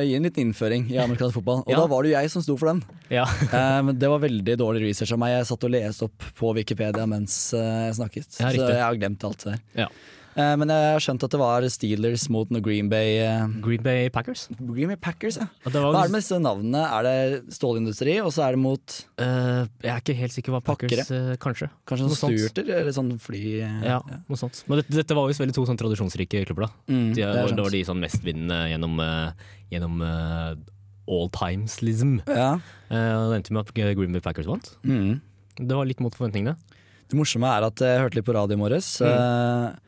gi 0.10 0.16
en 0.18 0.28
liten 0.28 0.48
innføring 0.48 0.88
i 0.94 1.00
amerikansk 1.02 1.40
fotball. 1.40 1.64
Og 1.66 1.72
Ja. 1.74 1.80
da 1.82 1.88
var 1.92 2.04
det 2.04 2.12
jo 2.14 2.18
jeg 2.20 2.34
som 2.34 2.46
sto 2.46 2.58
for 2.60 2.74
den. 2.74 2.84
Ja. 3.14 3.26
Eh, 3.58 3.80
men 3.82 3.98
det 3.98 4.10
var 4.12 4.20
veldig 4.22 4.54
dårlig 4.60 4.84
research 4.90 5.14
av 5.16 5.20
meg. 5.22 5.32
Jeg 5.34 5.48
satt 5.50 5.64
og 5.66 5.72
leste 5.74 6.06
opp 6.06 6.26
på 6.38 6.52
Wikipedia 6.58 7.08
mens 7.10 7.54
eh, 7.58 7.88
jeg 7.88 7.96
snakket. 7.98 8.28
Ja, 8.38 8.52
så 8.54 8.68
jeg 8.70 8.84
har 8.84 9.00
glemt 9.00 9.24
alt 9.26 9.46
det 9.46 9.56
der. 9.56 9.62
Ja. 9.86 9.88
Eh, 10.38 10.54
men 10.62 10.70
jeg 10.70 10.92
har 10.94 11.02
skjønt 11.02 11.24
at 11.26 11.34
det 11.34 11.40
var 11.42 11.66
Steelers 11.74 12.28
mot 12.34 12.52
Green 12.62 12.92
Bay 12.92 13.16
eh, 13.26 13.48
Green 13.64 13.82
Bay 13.82 14.12
Packers. 14.14 14.46
Green 14.60 14.92
Bay 14.92 15.00
Packers, 15.02 15.40
ja. 15.42 15.48
Det 15.66 15.74
var, 15.82 15.90
Hva 15.96 16.04
er 16.04 16.12
det 16.12 16.14
med 16.14 16.22
disse 16.22 16.38
navnene? 16.44 16.84
Er 17.00 17.08
det 17.08 17.56
stålindustri, 17.58 18.20
og 18.22 18.30
så 18.36 18.46
er 18.46 18.58
det 18.58 18.62
mot 18.62 18.98
uh, 19.18 19.66
jeg 19.82 19.92
er 19.96 20.04
ikke 20.04 20.18
helt 20.20 20.36
sikker 20.36 20.54
hva 20.54 20.62
Packers 20.68 21.10
eh, 21.10 21.34
Kanskje. 21.42 21.72
kanskje 21.90 22.10
Noe 22.10 22.20
sånn. 22.20 22.38
Stuarter? 22.38 22.70
Eller 22.82 22.94
sånn 22.96 23.12
fly... 23.22 23.44
ja, 23.64 23.72
Ja, 23.98 24.00
noe 24.30 24.40
sånt. 24.40 24.62
Men 24.70 24.84
dette, 24.84 24.94
dette 25.00 25.18
var 25.18 25.30
visst 25.32 25.42
veldig 25.42 25.58
to 25.58 25.66
sånn 25.70 25.80
tradisjonsrike 25.82 26.46
klubber. 26.50 26.68
da 26.68 26.94
Mm, 26.94 27.10
de, 27.16 27.22
det 27.24 27.28
var, 27.34 27.52
det 27.58 27.66
var 27.66 27.74
de 27.74 27.84
sånn 27.90 28.00
mestvinnende 28.04 28.60
gjennom, 28.72 29.02
gjennom 29.74 30.04
all 31.08 31.30
times, 31.34 31.80
liksom. 31.82 32.18
Ja. 32.28 32.54
Uh, 32.92 33.32
det 33.32 33.42
endte 33.42 33.56
med 33.56 33.66
at 33.66 33.74
Green 33.76 34.14
Bay 34.14 34.22
Packers 34.24 34.48
vant. 34.50 34.70
Mm. 34.86 35.18
Det 35.58 35.74
var 35.74 35.88
litt 35.90 36.02
mot 36.04 36.14
forventningene. 36.14 36.56
Det 37.08 37.18
morsomme 37.18 37.50
er 37.50 37.66
at 37.70 37.82
jeg 37.82 38.02
hørte 38.04 38.20
litt 38.20 38.28
på 38.28 38.36
radio 38.36 38.58
i 38.58 38.60
morges. 38.60 38.90
Mm. 39.02 39.08
eh, 39.10 39.84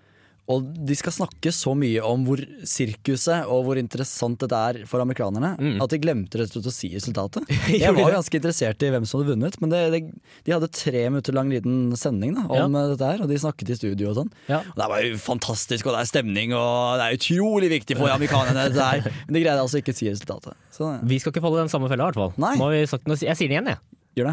og 0.49 0.65
de 0.89 0.95
skal 0.97 1.13
snakke 1.13 1.51
så 1.53 1.75
mye 1.77 2.01
om 2.05 2.23
hvor 2.25 2.41
sirkuset 2.67 3.45
og 3.49 3.67
hvor 3.67 3.79
interessant 3.79 4.39
dette 4.41 4.57
er 4.57 4.79
for 4.89 5.03
amerikanerne, 5.03 5.51
Mm. 5.59 5.77
at 5.83 5.91
de 5.91 5.99
glemte 6.01 6.39
rett 6.39 6.49
og 6.55 6.63
slett 6.63 6.69
å 6.71 6.73
si 6.73 6.89
resultatet. 6.95 7.45
Jeg 7.83 7.93
var 7.93 8.15
ganske 8.15 8.39
interessert 8.39 8.81
i 8.85 8.89
hvem 8.93 9.05
som 9.05 9.19
hadde 9.19 9.35
vunnet, 9.35 9.59
men 9.61 9.73
det, 9.73 9.81
det, 9.93 10.01
de 10.47 10.55
hadde 10.55 10.69
tre 10.73 11.03
minutter 11.09 11.35
lang 11.37 11.51
liten 11.53 11.93
sending 11.99 12.33
da, 12.37 12.47
om 12.49 12.77
ja. 12.77 12.83
dette 12.93 13.11
her, 13.11 13.23
og 13.25 13.29
de 13.29 13.37
snakket 13.41 13.73
i 13.75 13.77
studio 13.77 14.09
og 14.11 14.17
sånn. 14.23 14.33
Ja. 14.49 14.61
Og 14.65 14.81
det 14.81 14.89
var 14.93 15.05
jo 15.05 15.21
fantastisk, 15.21 15.85
og 15.89 15.95
det 15.97 16.03
er 16.03 16.11
stemning, 16.11 16.55
og 16.57 16.97
det 16.99 17.07
er 17.07 17.19
utrolig 17.19 17.71
viktig 17.77 17.99
for 17.99 18.09
amerikanerne, 18.13 18.67
dette 18.71 18.89
her. 18.89 19.05
Men 19.27 19.37
de 19.37 19.45
greide 19.45 19.61
altså 19.61 19.83
ikke 19.83 19.93
å 19.93 19.99
si 20.01 20.09
resultatet. 20.09 20.57
Så 20.73 20.89
Vi 21.05 21.19
skal 21.21 21.35
ikke 21.35 21.43
falle 21.45 21.61
i 21.61 21.65
den 21.67 21.73
samme 21.73 21.89
fella, 21.91 22.07
i 22.07 22.11
hvert 22.11 22.21
fall. 22.23 22.33
Nei. 22.41 22.55
Jeg 22.81 22.89
sier 23.37 23.49
det 23.49 23.53
igjen, 23.57 23.73
jeg. 23.75 23.83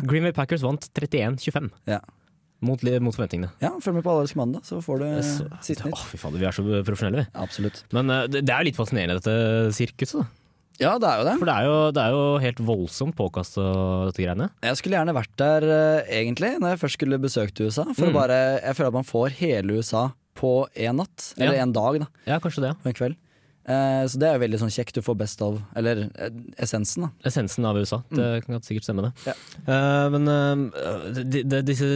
Green 0.08 0.24
Bay 0.24 0.32
Packers 0.34 0.64
vant 0.64 0.88
31-25. 0.96 1.68
Ja. 1.90 2.00
Mot, 2.64 2.80
mot 2.82 3.12
forventningene. 3.14 3.50
ja, 3.60 3.68
følg 3.84 3.94
med 3.98 4.04
på 4.06 4.10
Allelsk 4.14 4.36
mandag, 4.36 4.62
så 4.64 4.78
får 4.82 4.98
du 4.98 5.22
Så- 5.22 5.48
siste 5.60 5.84
Å, 5.84 5.90
nytt. 5.92 6.06
fy 6.08 6.16
fader, 6.16 6.38
vi 6.40 6.46
er 6.46 6.52
så 6.56 6.62
profesjonelle, 6.84 7.26
vi. 7.26 7.26
Absolutt. 7.34 7.82
Men 7.92 8.08
uh, 8.10 8.26
det, 8.26 8.44
det 8.46 8.50
er 8.54 8.62
jo 8.64 8.68
litt 8.70 8.76
fascinerende, 8.80 9.20
dette 9.20 9.72
sirkuset. 9.76 10.22
da 10.24 10.26
Ja, 10.80 10.98
det 10.98 11.08
er 11.08 11.18
jo 11.20 11.24
det. 11.24 11.34
For 11.38 11.46
det 11.48 11.54
er 11.56 11.64
jo, 11.64 11.76
det 11.92 12.02
er 12.02 12.10
jo 12.16 12.38
helt 12.38 12.58
voldsomt 12.60 13.14
påkasta, 13.16 13.62
dette 14.10 14.20
greiene. 14.24 14.50
Jeg 14.62 14.76
skulle 14.76 14.96
gjerne 14.96 15.14
vært 15.16 15.36
der 15.36 15.62
uh, 15.68 16.02
egentlig, 16.08 16.58
når 16.60 16.74
jeg 16.74 16.80
først 16.80 16.98
skulle 16.98 17.18
besøkt 17.20 17.60
USA. 17.60 17.84
For 17.92 18.06
Mm. 18.06 18.12
å 18.12 18.18
bare, 18.20 18.60
jeg 18.64 18.74
føler 18.76 18.88
at 18.88 18.98
man 19.00 19.04
får 19.08 19.30
hele 19.40 19.76
USA 19.78 20.12
på 20.36 20.66
én 20.76 20.96
natt, 20.96 21.32
eller 21.38 21.54
Ja. 21.56 21.62
en 21.62 21.72
dag, 21.72 22.00
da, 22.00 22.06
Ja, 22.26 22.38
kanskje 22.40 22.60
det. 22.64 22.72
på 22.82 22.86
en 22.88 22.94
kveld. 22.94 23.16
Eh, 23.66 24.06
så 24.06 24.18
det 24.20 24.28
er 24.28 24.36
jo 24.36 24.42
veldig 24.44 24.60
sånn 24.62 24.72
kjekt. 24.72 24.94
Du 24.94 25.02
får 25.02 25.16
best 25.18 25.42
av 25.42 25.58
Eller 25.78 26.04
eh, 26.06 26.38
essensen, 26.62 27.08
da. 27.08 27.10
Essensen 27.26 27.66
av 27.66 27.78
USA. 27.80 27.98
Det 28.14 28.28
kan 28.46 28.62
sikkert 28.62 28.86
stemme, 28.86 29.08
det. 29.08 29.26
Ja. 29.26 29.34
Uh, 29.66 30.06
men 30.14 30.30
uh, 30.30 31.10
de, 31.18 31.42
de, 31.42 31.60
disse 31.66 31.90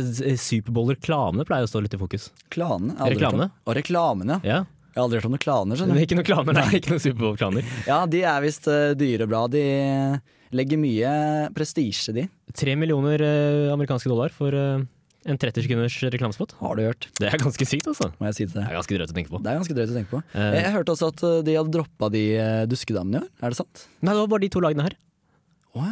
Superbowl-reklamene 0.48 1.46
pleier 1.46 1.68
å 1.68 1.70
stå 1.70 1.84
litt 1.84 1.94
i 1.94 2.00
fokus. 2.00 2.30
Klanene. 2.50 2.98
Reklamene? 3.14 3.50
Og 3.66 3.78
reklamene, 3.78 4.40
ja. 4.46 4.64
Jeg 4.90 4.98
har 4.98 5.06
aldri 5.06 5.20
hørt 5.20 5.28
om 5.28 5.34
noen 5.36 5.44
klaner. 5.44 5.78
Skjønner 5.78 5.94
er 5.94 6.02
du. 6.02 6.06
ikke 6.08 6.18
noen 6.18 6.26
klaner, 6.26 6.56
nei. 6.58 6.68
Ikke 6.80 6.94
noen 6.96 7.04
Superbowl-klaner. 7.06 7.74
Ja, 7.90 8.02
de 8.10 8.24
er 8.26 8.42
visst 8.42 8.66
uh, 8.66 8.90
dyre 8.98 9.30
bra. 9.30 9.44
De 9.50 9.62
legger 10.50 10.80
mye 10.82 11.12
prestisje, 11.54 12.16
de. 12.16 12.26
Tre 12.58 12.74
millioner 12.74 13.22
amerikanske 13.70 14.10
dollar 14.10 14.34
for 14.34 14.50
en 15.28 15.36
30 15.36 15.66
sekunders 15.66 15.96
reklamespot. 16.14 16.54
Har 16.60 16.76
du 16.78 16.82
hørt, 16.86 17.08
Det 17.20 17.28
er 17.28 17.36
ganske 17.42 17.66
sykt, 17.68 17.86
altså. 17.90 18.08
må 18.20 18.26
jeg 18.30 18.34
si 18.38 18.44
det. 18.46 18.54
Det 18.56 18.64
er 18.64 18.76
ganske 18.78 18.96
drøyt 18.96 19.10
å 19.12 19.16
tenke 19.18 19.30
på. 19.34 19.40
Det 19.44 19.50
er 19.52 19.58
ganske 19.60 19.76
drøyt 19.76 19.92
å 19.92 19.96
tenke 19.98 20.10
på. 20.14 20.20
Uh, 20.32 20.40
Jeg, 20.54 20.62
jeg 20.64 20.72
hørte 20.78 20.94
også 20.96 21.10
at 21.12 21.22
eh, 21.28 21.38
de 21.44 21.56
hadde 21.58 21.74
droppa 21.76 22.08
de 22.14 22.24
duskedamene 22.72 23.20
i 23.20 23.22
år. 23.24 23.30
Er 23.44 23.52
det 23.54 23.58
sant? 23.60 23.86
Nei, 24.00 24.14
det 24.16 24.20
var 24.22 24.30
bare 24.32 24.44
de 24.46 24.52
to 24.56 24.62
lagene 24.64 24.86
her. 24.88 24.96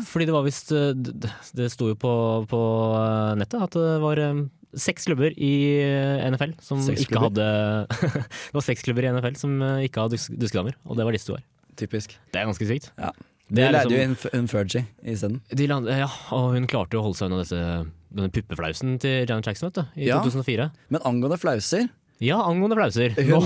Fordi 0.09 0.25
det 0.27 0.33
var 0.35 0.43
visst 0.43 0.73
eh, 0.75 0.91
Det 0.99 1.29
det 1.55 1.69
sto 1.71 1.87
jo 1.93 1.95
på, 1.95 2.11
på 2.51 2.61
eh, 2.99 3.35
nettet 3.39 3.63
at 3.69 3.77
det 3.79 3.93
var 4.03 4.19
eh, 4.19 4.41
seks 4.75 5.07
klubber 5.07 5.31
i 5.39 5.53
eh, 5.85 6.25
NFL 6.33 6.57
som 6.65 6.81
Seks 6.83 7.05
ikke 7.05 7.15
klubber? 7.15 7.45
hadde 7.87 8.25
Det 8.51 8.57
var 8.59 8.67
seks 8.67 8.83
klubber 8.89 9.07
i 9.07 9.13
NFL 9.15 9.37
som 9.39 9.55
eh, 9.63 9.85
ikke 9.87 10.03
hadde 10.03 10.19
dus 10.19 10.27
duskedamer, 10.35 10.75
og 10.89 10.99
det 10.99 11.07
var 11.07 11.15
disse 11.15 11.31
to 11.31 11.37
her. 11.39 11.45
Typisk. 11.79 12.17
Det 12.35 12.41
er 12.43 12.49
ganske 12.51 12.67
sykt. 12.67 12.91
Ja. 12.99 13.13
Det 13.49 13.65
De 13.65 13.73
leide 13.73 13.91
jo 13.91 13.97
liksom- 13.97 14.33
inn 14.35 14.39
en 14.41 14.49
Fergie 14.49 14.87
isteden. 15.05 15.41
De 15.49 15.65
ja, 15.67 16.09
og 16.37 16.53
hun 16.53 16.67
klarte 16.67 16.93
jo 16.93 17.01
å 17.01 17.07
holde 17.09 17.17
seg 17.17 17.31
unna 17.33 17.87
denne 18.13 18.33
puppeflausen 18.33 18.99
til 19.01 19.25
Janet 19.29 19.47
Jackson 19.47 19.71
vet 19.71 19.75
du, 19.81 20.01
i 20.03 20.07
Ja. 20.09 20.21
2004. 20.23 20.71
Men 20.91 21.01
angående 21.03 21.39
flauser 21.41 21.89
Ja, 22.21 22.43
angående 22.43 22.75
flauser. 22.75 23.15
Nå, 23.15 23.39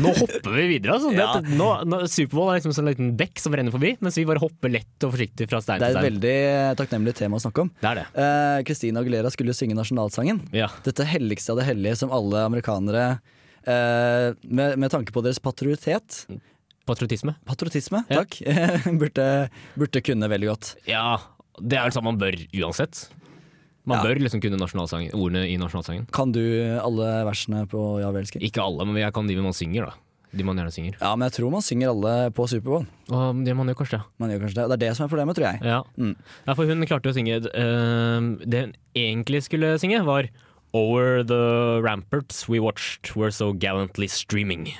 nå 0.00 0.12
hopper 0.16 0.54
vi 0.56 0.78
videre. 0.78 0.94
Altså. 0.96 1.12
Ja. 1.18 1.40
Nå, 1.44 1.84
nå, 1.84 1.98
Superbowl 2.08 2.54
er 2.54 2.56
liksom 2.58 2.70
en 2.72 2.78
sånn 2.78 2.88
liten 2.88 3.10
bekk 3.18 3.38
som 3.38 3.52
renner 3.52 3.70
forbi, 3.70 3.98
mens 4.00 4.16
vi 4.16 4.24
bare 4.24 4.40
hopper 4.40 4.72
lett 4.72 5.04
og 5.04 5.12
forsiktig 5.12 5.46
fra 5.50 5.60
stein 5.60 5.78
Det 5.78 5.90
er 5.90 5.98
et 5.98 6.06
veldig 6.08 6.38
takknemlig 6.80 7.14
tema 7.18 7.36
å 7.36 7.42
snakke 7.44 7.60
om. 7.66 7.70
Det 7.82 7.90
er 7.90 8.00
det. 8.00 8.06
Eh, 8.16 8.62
Christina 8.64 9.00
Aguilera 9.04 9.28
skulle 9.30 9.52
jo 9.52 9.58
synge 9.58 9.76
nasjonalsangen. 9.76 10.40
Ja. 10.56 10.70
Dette 10.82 11.04
helligste 11.04 11.52
av 11.52 11.60
det 11.60 11.66
hellige 11.68 11.98
som 12.00 12.10
alle 12.16 12.46
amerikanere 12.48 13.20
eh, 13.66 14.32
med, 14.48 14.78
med 14.80 14.90
tanke 14.90 15.12
på 15.12 15.20
deres 15.22 15.38
patriotet 15.38 16.24
Patriotisme. 16.86 17.36
Patriotisme, 17.48 18.04
Ja. 18.10 18.22
takk. 18.22 18.40
burde, 19.00 19.28
burde 19.78 20.02
kunne 20.04 20.28
veldig 20.28 20.48
godt. 20.52 20.74
Ja, 20.88 21.18
det 21.60 21.78
er 21.78 21.86
vel 21.88 21.94
sånn 21.96 22.04
man 22.04 22.18
bør 22.20 22.36
uansett. 22.60 23.06
Man 23.84 23.98
Ja. 23.98 24.04
bør 24.08 24.20
liksom 24.20 24.40
kunne 24.40 24.56
ordene 24.60 25.44
i 25.48 25.56
nasjonalsangen. 25.60 26.06
Kan 26.12 26.32
du 26.32 26.40
alle 26.80 27.24
versene 27.28 27.66
på 27.68 28.00
Ja, 28.00 28.10
vi 28.12 28.20
elsker? 28.22 28.40
Ikke 28.40 28.62
alle, 28.64 28.84
men 28.86 28.96
jeg 28.96 29.12
kan 29.12 29.26
de 29.28 29.36
man 29.36 29.52
synger, 29.52 29.86
da. 29.90 29.92
De 30.34 30.42
man 30.42 30.56
gjerne 30.56 30.72
synger. 30.74 30.96
Ja, 31.00 31.14
men 31.14 31.28
jeg 31.30 31.36
tror 31.38 31.50
man 31.52 31.62
synger 31.62 31.92
alle 31.92 32.30
på 32.34 32.46
Superbowl. 32.50 32.86
Og 33.10 33.44
det 33.44 33.54
man 33.54 33.68
gjør 33.68 33.76
kanskje 33.84 33.98
det. 34.00 34.04
Man 34.18 34.30
gjør 34.32 34.40
kanskje 34.42 34.56
det. 34.56 34.64
Det 34.68 34.74
er 34.74 34.82
det 34.88 34.96
som 34.96 35.04
er 35.04 35.12
problemet, 35.12 35.36
tror 35.36 35.46
jeg. 35.52 35.60
Ja. 35.62 35.82
Mm. 35.96 36.16
ja, 36.48 36.54
for 36.54 36.66
hun 36.66 36.86
klarte 36.88 37.12
å 37.12 37.14
synge 37.14 37.36
uh, 37.54 38.20
Det 38.44 38.64
hun 38.64 38.74
egentlig 38.96 39.44
skulle 39.46 39.76
synge, 39.78 40.02
var 40.04 40.28
Over 40.74 41.22
the 41.22 41.80
ramparts 41.84 42.48
we 42.48 42.58
watched 42.58 43.14
were 43.14 43.30
so 43.30 43.52
gallantly 43.52 44.08
streaming. 44.08 44.72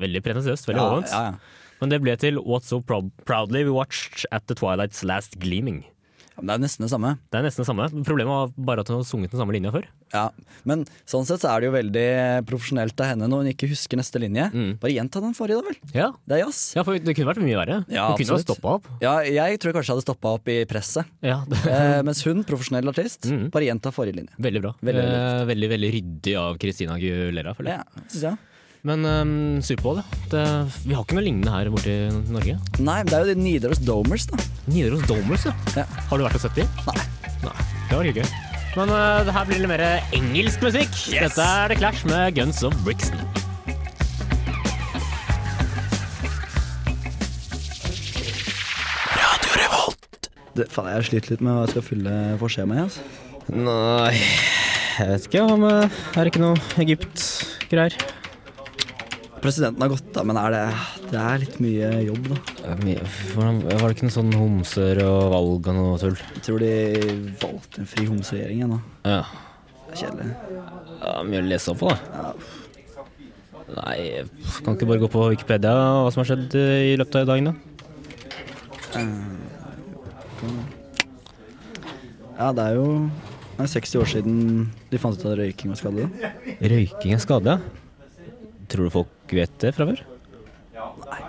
Veldig 0.00 0.22
pretensiøst, 0.22 0.66
veldig 0.68 0.82
Ja, 0.82 1.00
ja, 1.10 1.24
ja. 1.32 1.34
Men 1.80 1.90
det 1.92 2.00
ble 2.00 2.14
til 2.16 2.38
What's 2.40 2.70
so 2.72 2.80
proud 2.80 3.10
proudly 3.28 3.62
we 3.64 3.70
watched 3.74 4.24
at 4.32 4.46
the 4.48 4.54
twilight's 4.56 5.04
last 5.04 5.38
gleaming. 5.38 5.84
Men 6.36 6.46
det 6.50 6.54
er 6.54 6.60
nesten 6.66 6.84
det 6.84 6.90
samme. 6.92 7.10
Det 7.32 7.38
er 7.38 7.44
nesten 7.46 7.62
det 7.64 7.66
samme. 7.68 7.84
Problemet 8.04 8.28
var 8.28 8.50
bare 8.68 8.82
at 8.84 8.88
hun 8.92 8.98
hadde 8.98 9.08
sunget 9.08 9.30
den 9.32 9.40
samme 9.40 9.54
linja 9.56 9.70
før. 9.72 9.86
Ja, 10.12 10.26
Men 10.68 10.82
sånn 11.08 11.24
sett 11.24 11.40
så 11.40 11.48
er 11.48 11.60
det 11.64 11.68
jo 11.70 11.72
veldig 11.72 12.44
profesjonelt 12.48 13.00
av 13.00 13.08
henne 13.08 13.28
når 13.32 13.40
hun 13.40 13.48
ikke 13.54 13.68
husker 13.70 13.96
neste 13.96 14.20
linje. 14.20 14.50
Mm. 14.52 14.74
Bare 14.82 14.92
gjenta 14.92 15.22
den 15.24 15.32
forrige, 15.36 15.62
da 15.62 15.70
vel. 15.70 15.78
Ja, 15.96 16.08
Det 16.28 16.36
er 16.36 16.42
jazz. 16.44 16.60
ja 16.76 16.82
for 16.84 16.98
det 16.98 17.14
kunne 17.16 17.30
vært 17.32 17.40
mye 17.40 17.56
verre. 17.56 17.78
Ja, 17.88 18.08
hun 18.12 18.20
kunne 18.20 18.40
stoppa 18.44 18.74
opp. 18.76 18.88
Ja, 19.00 19.14
jeg 19.24 19.60
tror 19.60 19.72
jeg 19.72 19.78
kanskje 19.78 19.92
jeg 19.92 19.96
hadde 19.96 20.06
stoppa 20.08 20.34
opp 20.36 20.48
i 20.52 20.58
presset. 20.68 21.08
Ja, 21.24 21.38
Eh, 21.72 22.02
mens 22.04 22.20
hun, 22.28 22.44
profesjonell 22.44 22.88
artist, 22.92 23.24
Mm. 23.32 23.48
bare 23.50 23.64
gjenta 23.68 23.92
forrige 23.92 24.16
linje. 24.20 24.32
veldig 24.38 24.60
bra. 24.62 24.74
Veldig, 24.84 25.02
veldig 25.04 25.40
Eh, 25.40 25.44
veldig, 25.52 25.68
veldig 25.72 25.92
ryddig 25.96 26.36
av 26.36 26.58
Christina 26.60 26.98
Gulera, 27.00 27.56
føler 27.56 27.78
jeg. 27.78 27.80
Ja, 27.80 28.02
synes 28.12 28.22
jeg. 28.28 28.38
Men 28.86 29.02
um, 29.02 29.30
Superbowl, 29.66 29.98
ja. 29.98 30.18
Det, 30.30 30.42
vi 30.86 30.94
har 30.94 31.02
ikke 31.02 31.16
noe 31.16 31.24
lignende 31.26 31.50
her 31.50 31.70
borte 31.74 31.90
i 31.90 32.10
Norge. 32.30 32.54
Nei, 32.78 32.98
men 33.00 33.08
det 33.10 33.16
er 33.16 33.24
jo 33.24 33.32
de 33.32 33.40
Nidaros 33.40 33.80
Domers, 33.82 34.28
da. 34.30 34.38
Nidaros 34.70 35.02
Domers, 35.10 35.46
ja. 35.48 35.54
Ja. 35.74 35.86
Har 36.06 36.20
du 36.20 36.26
vært 36.26 36.38
og 36.38 36.44
sett 36.44 36.60
de? 36.60 36.66
Nei. 36.86 36.94
Nei. 37.42 37.56
Det 37.88 37.98
var 37.98 38.10
ikke 38.10 38.22
gøy. 38.22 38.36
Men 38.76 38.92
uh, 38.94 39.24
det 39.26 39.34
her 39.34 39.48
blir 39.48 39.62
litt 39.64 39.72
mer 39.72 39.84
engelsk 40.14 40.62
musikk. 40.62 40.94
Yes. 41.10 41.32
Dette 41.32 41.48
er 41.50 41.74
The 41.74 41.80
Clash 41.80 42.06
med 42.06 42.38
Guns 42.38 42.62
of 42.66 42.78
Brixton. 42.86 43.18
Det, 50.56 50.70
faen, 50.72 50.86
jeg 50.88 51.08
sliter 51.10 51.34
litt 51.34 51.42
med 51.44 51.52
hva 51.52 51.64
jeg 51.66 51.74
skal 51.74 51.84
fylle 51.84 52.12
for 52.40 52.68
med. 52.70 52.86
Altså. 52.86 53.02
Nei, 53.52 54.14
jeg 54.96 55.10
vet 55.10 55.26
ikke 55.28 55.42
om 55.44 55.66
uh, 55.66 55.98
Er 56.16 56.22
det 56.22 56.30
ikke 56.32 56.40
noe 56.46 56.84
Egypt-greier? 56.86 57.98
Presidenten 59.42 59.82
har 59.84 59.90
gått 59.92 60.08
da, 60.14 60.22
men 60.26 60.38
er 60.40 60.54
det, 60.54 60.62
det 61.10 61.18
er 61.20 61.42
litt 61.42 61.56
mye 61.62 61.90
jobb, 62.06 62.28
da. 62.32 62.36
Var 63.36 63.58
det 63.68 63.90
ikke 63.92 64.08
noe 64.08 64.14
sånn 64.14 64.32
homser 64.36 65.00
og 65.04 65.18
valg 65.34 65.68
og 65.70 65.76
noe 65.76 65.98
tull? 66.00 66.16
Jeg 66.38 66.44
tror 66.46 66.62
de 66.64 66.72
valgte 67.42 67.82
en 67.82 67.90
fri 67.90 68.06
homseregjering 68.08 68.64
ennå. 68.66 68.78
Ja. 69.04 69.22
Det 69.86 69.94
er 69.94 70.00
kjedelig. 70.02 70.30
ja 71.02 71.16
mye 71.28 71.42
å 71.42 71.46
lese 71.46 71.74
opp 71.74 71.82
på, 71.84 71.92
da. 71.92 72.32
Nei, 73.76 73.98
kan 74.62 74.76
ikke 74.76 74.88
bare 74.88 75.02
gå 75.02 75.10
på 75.10 75.28
Wikipedia 75.32 75.72
hva 75.74 76.10
som 76.14 76.22
har 76.22 76.28
skjedd 76.30 76.54
uh, 76.54 76.82
i 76.86 76.94
løpet 76.98 77.20
av 77.20 77.30
dagen, 77.32 77.50
da? 77.50 77.54
Ja, 82.36 82.52
det 82.56 82.62
er 82.62 82.76
jo 82.78 82.86
det 83.56 83.64
er 83.64 83.72
60 83.72 84.00
år 84.02 84.08
siden 84.10 84.40
de 84.90 84.98
fant 85.00 85.16
ut 85.16 85.24
at 85.24 85.38
røyking 85.40 85.72
var 85.72 85.78
skadelig. 85.80 86.32
Røyking 86.60 87.14
er 87.16 87.22
skadelig, 87.24 87.56
ja. 87.56 87.84
Tror 88.68 88.88
du 88.88 88.92
folk 88.92 89.15
vet 89.34 89.58
det 89.62 89.74
fra 89.74 89.88
før? 89.88 90.04
Nei, 90.76 91.20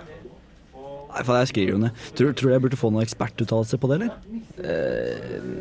Nei, 1.08 1.24
faen, 1.24 1.40
jeg 1.40 1.48
skriver 1.50 1.72
jo 1.72 1.78
ned. 1.82 2.02
Tror, 2.14 2.34
tror 2.36 2.50
du 2.50 2.54
jeg 2.54 2.62
burde 2.62 2.78
få 2.78 2.90
noen 2.92 3.02
ekspertuttalelse 3.02 3.78
på 3.80 3.88
det, 3.90 3.96
eller? 3.98 4.12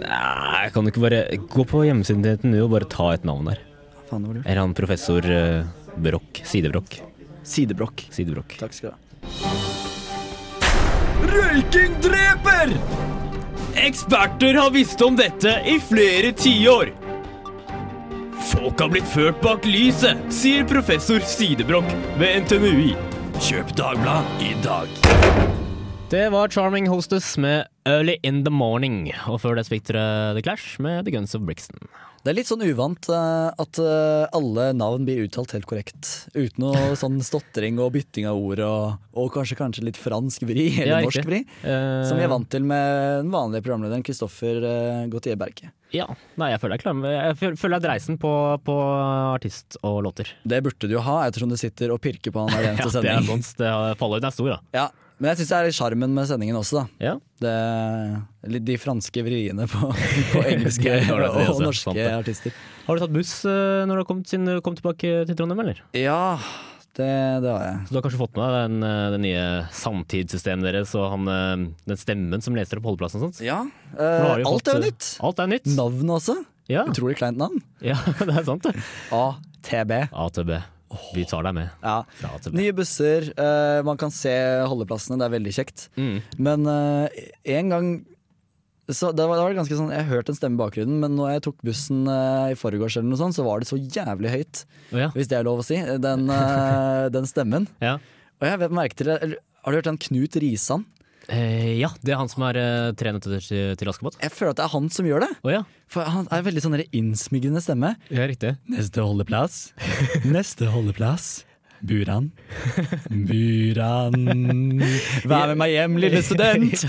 Nei, 0.03 0.65
kan 0.73 0.85
du 0.85 0.91
ikke 0.91 1.05
bare 1.05 1.21
gå 1.39 1.65
på 1.71 1.81
hjemmesiden 1.87 2.21
til 2.25 2.37
NTNU 2.37 2.59
og 2.65 2.73
bare 2.75 2.89
ta 2.91 3.07
et 3.15 3.25
navn 3.25 3.49
der? 3.49 3.63
Faen, 4.09 4.21
det 4.21 4.27
var 4.27 4.35
lurt. 4.37 4.45
Eller 4.45 4.61
han 4.61 4.75
professor 4.77 5.25
uh, 5.25 5.63
Brokk. 5.97 6.43
Sidebrokk. 6.45 6.99
Sidebrokk. 7.47 8.05
Sidebrokk. 8.13 8.57
Takk 8.59 8.75
skal 8.75 8.91
du 8.91 8.93
ha. 8.93 9.01
Røyking 11.31 11.97
dreper! 12.05 12.75
Eksperter 13.77 14.57
har 14.57 14.71
visst 14.73 15.01
om 15.05 15.17
dette 15.17 15.57
i 15.69 15.79
flere 15.81 16.35
tiår. 16.37 16.93
Folk 18.47 18.79
har 18.79 18.87
blitt 18.93 19.07
ført 19.11 19.41
bak 19.43 19.65
lyset, 19.67 20.19
sier 20.31 20.63
professor 20.67 21.19
Sidebrokk 21.27 21.87
ved 22.15 22.45
NTNUI. 22.45 22.93
Kjøp 23.43 23.73
Dagblad 23.75 24.39
i 24.39 24.53
dag. 24.63 24.87
Det 26.07 26.23
var 26.31 26.47
Charming 26.53 26.87
Hostess 26.87 27.33
med 27.43 27.67
Early 27.83 28.15
In 28.23 28.45
The 28.45 28.53
Morning. 28.53 29.09
Og 29.27 29.41
før 29.43 29.59
det 29.59 29.65
fikk 29.67 29.89
dere 29.89 30.31
The 30.37 30.45
Clash 30.45 30.77
med 30.79 31.03
The 31.03 31.11
Guns 31.17 31.35
of 31.35 31.43
Brixton. 31.43 31.89
Det 32.23 32.31
er 32.31 32.37
litt 32.39 32.47
sånn 32.47 32.63
uvant 32.63 33.09
eh, 33.11 33.49
at 33.51 33.79
eh, 33.83 34.23
alle 34.35 34.69
navn 34.75 35.03
blir 35.07 35.25
uttalt 35.25 35.51
helt 35.55 35.67
korrekt. 35.67 36.13
Uten 36.31 36.63
noe 36.63 36.95
sånn 37.01 37.19
stotring 37.23 37.81
og 37.83 37.93
bytting 37.97 38.29
av 38.31 38.39
ord, 38.39 38.63
og, 38.63 39.09
og 39.19 39.27
kanskje, 39.35 39.59
kanskje 39.59 39.89
litt 39.89 39.99
fransk 39.99 40.47
vri, 40.47 40.69
eller 40.77 40.93
Ja, 40.93 41.01
norsk 41.03 41.27
vri. 41.27 41.43
Uh, 41.63 42.07
Som 42.07 42.19
vi 42.19 42.23
er 42.23 42.31
vant 42.31 42.47
til 42.51 42.63
med 42.67 43.25
den 43.25 43.35
vanlige 43.35 43.67
programlederen 43.67 44.07
Kristoffer 44.07 44.63
uh, 44.63 45.03
Gautier 45.11 45.39
Berke. 45.39 45.73
Ja. 45.95 46.05
Nei, 46.39 46.49
jeg 46.51 46.59
føler 46.61 46.75
jeg 46.75 46.81
er 46.81 46.83
klar 46.83 46.95
med 46.99 47.13
Jeg 47.15 47.37
føler 47.39 47.77
jeg 47.77 47.79
er 47.79 47.85
dreisen 47.87 48.17
på, 48.19 48.31
på 48.67 48.75
artist 49.33 49.77
og 49.87 50.01
låter. 50.03 50.31
Det 50.43 50.59
burde 50.65 50.89
du 50.89 50.95
jo 50.97 51.03
ha, 51.05 51.19
ettersom 51.29 51.51
du 51.51 51.57
sitter 51.59 51.93
og 51.95 52.01
pirker 52.03 52.33
på 52.35 52.43
han 52.43 52.51
hver 52.51 52.65
Ja, 52.67 52.73
det 52.77 52.87
er 52.87 52.95
sending. 52.97 53.27
sånn, 53.29 53.45
det 53.61 53.69
har- 53.71 53.95
Fallhøyden 53.99 54.27
er 54.27 54.35
stor, 54.35 54.49
da. 54.57 54.59
Ja, 54.75 54.87
men 55.17 55.31
jeg 55.31 55.39
syns 55.39 55.49
det 55.49 55.57
er 55.57 55.65
litt 55.69 55.77
sjarmen 55.79 56.11
med 56.13 56.27
sendingen 56.29 56.59
også, 56.59 56.83
da. 56.83 56.85
Ja. 57.01 57.13
Det, 57.41 58.61
de 58.67 58.75
franske 58.81 59.23
vriene 59.25 59.65
på, 59.71 59.89
på 60.33 60.43
engelske 60.43 60.91
Det 60.91 61.07
er 61.07 61.23
det, 61.23 61.31
det 61.33 61.45
er 61.47 61.53
og 61.55 61.63
norske 61.65 62.07
artister. 62.19 62.57
Har 62.87 62.97
du 62.99 63.05
tatt 63.05 63.15
buss 63.15 63.33
eh, 63.49 63.85
når 63.89 64.03
du 64.03 64.03
du 64.51 64.61
kom 64.61 64.75
tilbake 64.77 65.13
til 65.29 65.35
Trondheim, 65.39 65.63
eller? 65.63 65.81
Ja, 65.97 66.19
det, 66.97 67.09
det 67.43 67.49
har 67.53 67.63
jeg. 67.67 67.79
Så 67.87 67.93
du 67.93 67.97
har 67.99 68.05
kanskje 68.07 68.19
fått 68.21 68.37
med 68.39 68.53
deg 68.55 68.67
den, 68.67 68.85
den 69.15 69.23
nye 69.27 69.45
samtidssystemet 69.77 70.67
deres 70.69 70.93
og 70.97 71.07
han, 71.13 71.27
eh, 71.31 71.65
den 71.91 71.99
stemmen 72.01 72.43
som 72.43 72.57
leser 72.57 72.81
opp 72.81 72.89
holdeplassen 72.91 73.21
og 73.21 73.27
sånt? 73.29 73.41
Ja, 73.45 73.61
eh, 73.95 74.31
alt 74.37 74.47
fått, 74.47 74.71
er 74.73 74.79
eh, 74.81 74.87
nytt. 74.89 75.09
Alt 75.29 75.41
er 75.43 75.51
nytt. 75.53 75.69
Navnet 75.77 76.15
også. 76.19 76.37
Ja, 76.67 76.83
Utrolig 76.89 77.15
kleint 77.19 77.39
navn. 77.39 77.61
ja 77.79 77.95
det 78.27 78.33
er 78.41 78.47
sant, 78.47 78.65
det. 78.67 78.73
ATB. 79.15 79.93
AtB. 80.11 80.51
Vi 81.15 81.23
tar 81.27 81.43
deg 81.43 81.55
med 81.57 81.69
Ja. 81.83 81.97
Nye 82.55 82.73
busser, 82.75 83.29
eh, 83.35 83.79
man 83.87 83.99
kan 83.99 84.11
se 84.13 84.33
holdeplassene, 84.67 85.19
det 85.19 85.27
er 85.27 85.33
veldig 85.37 85.53
kjekt. 85.55 85.87
Mm. 85.99 86.21
Men 86.39 86.67
eh, 86.71 87.25
en 87.57 87.73
gang 87.73 87.89
så 88.95 89.11
da 89.11 89.25
var, 89.27 89.39
det 89.39 89.45
var 89.45 89.55
ganske 89.57 89.77
sånn, 89.77 89.91
Jeg 89.91 90.07
hørte 90.07 90.31
en 90.31 90.37
stemme 90.37 90.55
i 90.55 90.61
bakgrunnen, 90.61 90.99
men 91.03 91.17
når 91.19 91.33
jeg 91.33 91.45
tok 91.49 91.57
bussen 91.67 92.05
uh, 92.07 92.47
i 92.53 92.57
forgårs, 92.59 92.95
eller 92.99 93.09
noe 93.11 93.19
sånt, 93.19 93.35
så 93.35 93.43
var 93.47 93.59
det 93.59 93.67
så 93.67 93.79
jævlig 93.79 94.31
høyt, 94.31 94.61
oh, 94.93 94.99
ja. 95.01 95.09
hvis 95.15 95.31
det 95.31 95.39
er 95.39 95.47
lov 95.47 95.63
å 95.63 95.65
si, 95.67 95.79
den, 96.03 96.29
uh, 96.31 97.07
den 97.15 97.27
stemmen. 97.27 97.67
Ja. 97.83 97.97
Og 98.37 98.47
jeg 98.47 98.69
merket 98.71 99.01
til 99.01 99.09
det, 99.11 99.39
Har 99.65 99.73
du 99.73 99.79
hørt 99.79 99.89
den 99.89 99.99
Knut 99.99 100.37
Risan? 100.39 100.85
Eh, 101.27 101.73
ja, 101.81 101.89
det 102.05 102.13
er 102.13 102.21
han 102.21 102.29
som 102.31 102.45
er 102.47 102.59
uh, 102.61 102.93
tre 102.95 103.11
nøtter 103.11 103.41
til, 103.43 103.73
til 103.75 103.91
Askepott. 103.91 104.15
Jeg 104.23 104.31
føler 104.31 104.53
at 104.53 104.61
det 104.61 104.67
er 104.69 104.71
han 104.71 104.87
som 104.93 105.09
gjør 105.09 105.25
det. 105.25 105.31
Oh, 105.43 105.51
ja. 105.51 105.65
For 105.91 106.07
Han 106.07 106.29
er 106.31 106.45
veldig 106.45 106.63
sånn 106.63 106.79
innsmigrende 106.85 107.63
stemme. 107.63 107.95
ja, 108.07 108.27
riktig. 108.29 108.55
Neste 108.71 109.03
holdeplass. 109.03 109.59
Neste 110.37 110.71
holdeplass. 110.71 111.43
Buran. 111.83 112.31
Buran. 113.29 114.81
Vær 115.27 115.51
med 115.51 115.59
meg 115.59 115.75
hjem, 115.75 115.99
lille 116.01 116.23
student. 116.25 116.87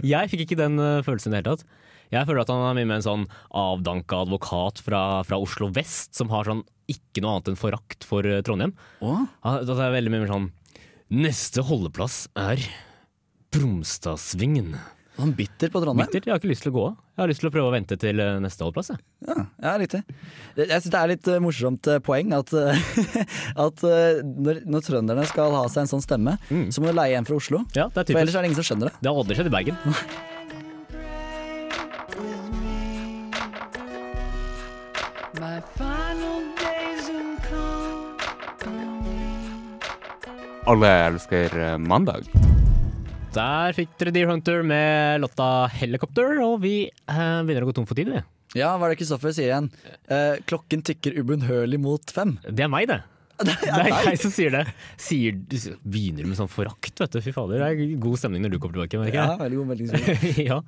Jeg 0.00 0.30
fikk 0.32 0.46
ikke 0.46 0.60
den 0.60 0.78
eh, 0.80 1.00
følelsen 1.06 1.32
i 1.32 1.36
det 1.36 1.42
hele 1.42 1.56
tatt. 1.56 1.66
Jeg 2.12 2.28
føler 2.28 2.42
at 2.42 2.50
han 2.52 2.64
er 2.68 2.76
mye 2.76 2.88
mer 2.88 3.00
en 3.00 3.06
sånn 3.06 3.22
avdanka 3.56 4.18
advokat 4.26 4.82
fra, 4.84 5.02
fra 5.24 5.38
Oslo 5.40 5.70
vest, 5.72 6.12
som 6.18 6.32
har 6.32 6.48
sånn 6.48 6.64
ikke 6.92 7.22
noe 7.24 7.38
annet 7.38 7.52
enn 7.52 7.60
forakt 7.60 8.04
for 8.08 8.26
eh, 8.28 8.42
Trondheim. 8.44 8.74
Da 9.00 9.14
Han, 9.46 9.62
det 9.68 9.76
er 9.78 9.94
veldig 9.96 10.12
mye 10.12 10.24
mer 10.26 10.34
sånn 10.34 10.50
Neste 11.12 11.60
holdeplass 11.68 12.22
er 12.40 12.60
Bromstadsvingen. 13.52 14.74
Han 15.22 15.32
bitter 15.38 15.70
på 15.70 15.80
Trondheim. 15.82 16.06
Bitter, 16.06 16.26
Jeg 16.26 16.34
har 16.34 16.40
ikke 16.40 16.50
lyst 16.50 16.64
til 16.66 16.72
å 16.72 16.74
gå 16.74 16.84
av. 16.88 16.96
Jeg 17.12 17.22
har 17.22 17.30
lyst 17.30 17.42
til 17.42 17.48
å 17.48 17.52
prøve 17.54 17.70
å 17.70 17.74
vente 17.74 17.98
til 18.00 18.22
eh, 18.22 18.40
neste 18.42 18.64
holdplass. 18.66 18.90
Jeg. 18.92 19.02
Ja, 19.28 19.44
ja 19.62 19.74
riktig. 19.80 20.00
Jeg 20.58 20.68
syns 20.72 20.92
det 20.94 21.00
er 21.00 21.12
litt 21.12 21.30
eh, 21.30 21.40
morsomt 21.44 21.90
eh, 21.92 22.00
poeng 22.02 22.34
at, 22.36 22.52
at 23.66 23.84
når, 23.86 24.62
når 24.66 24.86
trønderne 24.88 25.26
skal 25.30 25.54
ha 25.54 25.62
seg 25.70 25.84
en 25.84 25.92
sånn 25.94 26.04
stemme, 26.04 26.36
så 26.50 26.82
må 26.82 26.90
du 26.90 26.98
leie 26.98 27.18
en 27.18 27.28
fra 27.28 27.38
Oslo. 27.38 27.62
Ja, 27.76 27.88
det 27.92 28.02
er 28.02 28.10
typisk. 28.10 28.16
For 28.16 28.24
ellers 28.24 28.36
er 28.36 28.42
det 28.42 28.52
ingen 28.52 28.60
som 28.60 28.68
skjønner 28.72 28.90
det. 28.90 28.94
Det 28.98 29.10
har 29.10 29.22
aldri 29.22 29.38
skjedd 29.38 29.50
i 29.50 29.56
Bergen. 29.56 29.76
Alle 40.72 40.88
elsker 41.10 41.78
mandag. 41.82 42.51
Der 43.32 43.72
fikk 43.72 43.94
dere 43.96 44.12
Deer 44.12 44.28
Hunter 44.28 44.60
med 44.66 45.22
låta 45.22 45.64
Helicopter, 45.72 46.36
og 46.44 46.58
vi 46.60 46.74
eh, 46.90 47.38
begynner 47.40 47.64
å 47.64 47.70
gå 47.70 47.74
tom 47.78 47.86
for 47.88 47.96
tid. 47.96 48.10
vi. 48.12 48.20
Ja, 48.60 48.74
hva 48.76 48.84
er 48.84 48.92
det 48.92 48.98
Kristoffer 49.00 49.32
sier 49.32 49.48
igjen? 49.48 49.70
Eh, 50.12 50.42
klokken 50.44 50.82
tikker 50.84 51.16
ubønnhørlig 51.16 51.80
mot 51.80 52.12
fem. 52.12 52.34
Det 52.44 52.66
er 52.66 52.68
meg, 52.72 52.90
det. 52.92 53.00
Det 53.42 53.54
er 53.80 53.88
jeg 54.10 54.18
som 54.20 54.34
sier 54.34 54.52
det. 54.52 54.66
Sier, 55.00 55.38
begynner 55.80 56.28
med 56.28 56.36
sånn 56.38 56.50
forakt, 56.52 56.92
vet 57.00 57.16
du. 57.16 57.22
Fy 57.24 57.32
fader, 57.34 57.64
det 57.64 57.70
er 57.72 57.96
god 58.04 58.20
stemning 58.20 58.44
når 58.44 58.52
du 58.52 58.58
kommer 58.60 58.84
tilbake. 58.84 59.16
Ja, 59.16 59.32
veldig 59.40 59.62
god 59.62 59.72
melding. 59.72 60.12
ja. 60.50 60.60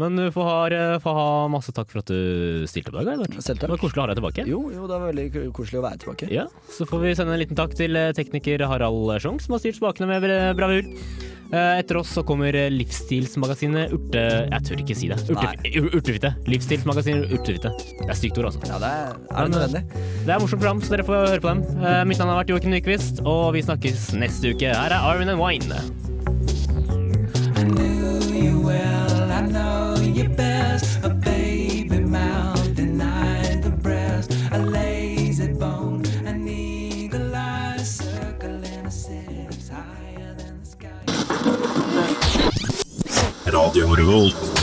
Men 0.00 0.16
du 0.16 0.26
får 0.32 0.46
ha, 0.48 0.58
får 1.04 1.16
ha 1.20 1.26
masse 1.52 1.72
takk 1.76 1.90
for 1.92 2.00
at 2.02 2.10
du 2.10 2.64
stilte 2.70 2.92
opp 2.94 3.02
i 3.02 3.08
dag. 3.10 3.24
Selv 3.38 3.60
takk. 3.60 3.68
Det 3.68 3.72
var 3.76 3.82
koselig 3.84 4.00
å 4.00 4.04
ha 4.06 4.10
deg 4.14 4.20
tilbake. 4.22 4.46
Jo, 4.48 4.60
jo, 4.72 4.86
det 4.88 4.96
var 4.96 5.10
veldig 5.10 5.48
koselig 5.56 5.80
å 5.82 5.86
være 5.86 6.00
tilbake. 6.04 6.30
Ja, 6.32 6.46
Så 6.72 6.86
får 6.88 7.04
vi 7.04 7.14
sende 7.18 7.36
en 7.36 7.42
liten 7.42 7.58
takk 7.58 7.76
til 7.78 7.96
eh, 8.00 8.10
tekniker 8.16 8.64
Harald 8.70 9.12
Schjong, 9.20 9.38
som 9.44 9.54
har 9.56 9.62
styrt 9.62 9.76
spakene 9.78 10.08
med 10.10 10.24
bra- 10.24 10.54
bravur. 10.56 10.88
Eh, 11.50 11.80
Etter 11.82 11.98
oss 11.98 12.12
så 12.14 12.22
kommer 12.22 12.54
eh, 12.54 12.68
livsstilsmagasinet 12.70 13.90
Urte... 13.96 14.22
Jeg 14.52 14.66
tør 14.68 14.82
ikke 14.84 14.96
si 14.96 15.08
det. 15.10 15.18
Urte, 15.34 15.50
Ur- 15.80 15.90
Urtefitte. 15.98 16.30
Livsstilsmagasinet 16.46 17.32
Urtefitte. 17.34 17.72
Det 17.98 18.06
er 18.06 18.20
stygt 18.20 18.38
ord, 18.38 18.52
altså. 18.52 18.62
Ja, 18.70 18.78
det 18.82 18.92
er, 19.00 19.18
er 19.34 19.48
det 19.50 19.56
nødvendig. 19.56 19.82
Det 20.28 20.36
er 20.36 20.44
morsomt 20.44 20.62
program, 20.62 20.84
så 20.86 20.94
dere 20.94 21.08
får 21.10 21.26
høre 21.32 21.42
på 21.42 21.50
dem. 21.50 21.64
Eh, 21.82 22.04
Mitt 22.06 22.22
navn 22.22 22.32
har 22.34 22.40
vært 22.44 22.54
Joakim 22.54 22.72
Nyquist, 22.76 23.20
og 23.26 23.50
vi 23.58 23.66
snakkes 23.66 24.12
neste 24.22 24.54
uke. 24.54 24.70
Her 24.70 24.94
er 24.94 25.10
Arvin 25.10 25.34
and 25.34 25.42
Wine. 25.42 25.82
best, 30.40 31.04
a 31.04 31.10
baby 31.10 31.98
mouth 31.98 32.74
denied 32.74 33.62
the 33.62 33.74
breast, 33.86 34.30
a 34.52 34.58
lazy 34.58 35.52
bone, 35.52 36.02
an 36.24 36.48
eagle 36.48 37.34
eye 37.34 37.76
circling 37.76 38.90
city 38.90 39.46
higher 39.68 40.32
than 40.40 40.54
the 40.60 40.68
sky. 40.74 41.02
And 43.46 43.54
all 43.54 43.70
the 43.70 43.82
world. 44.12 44.59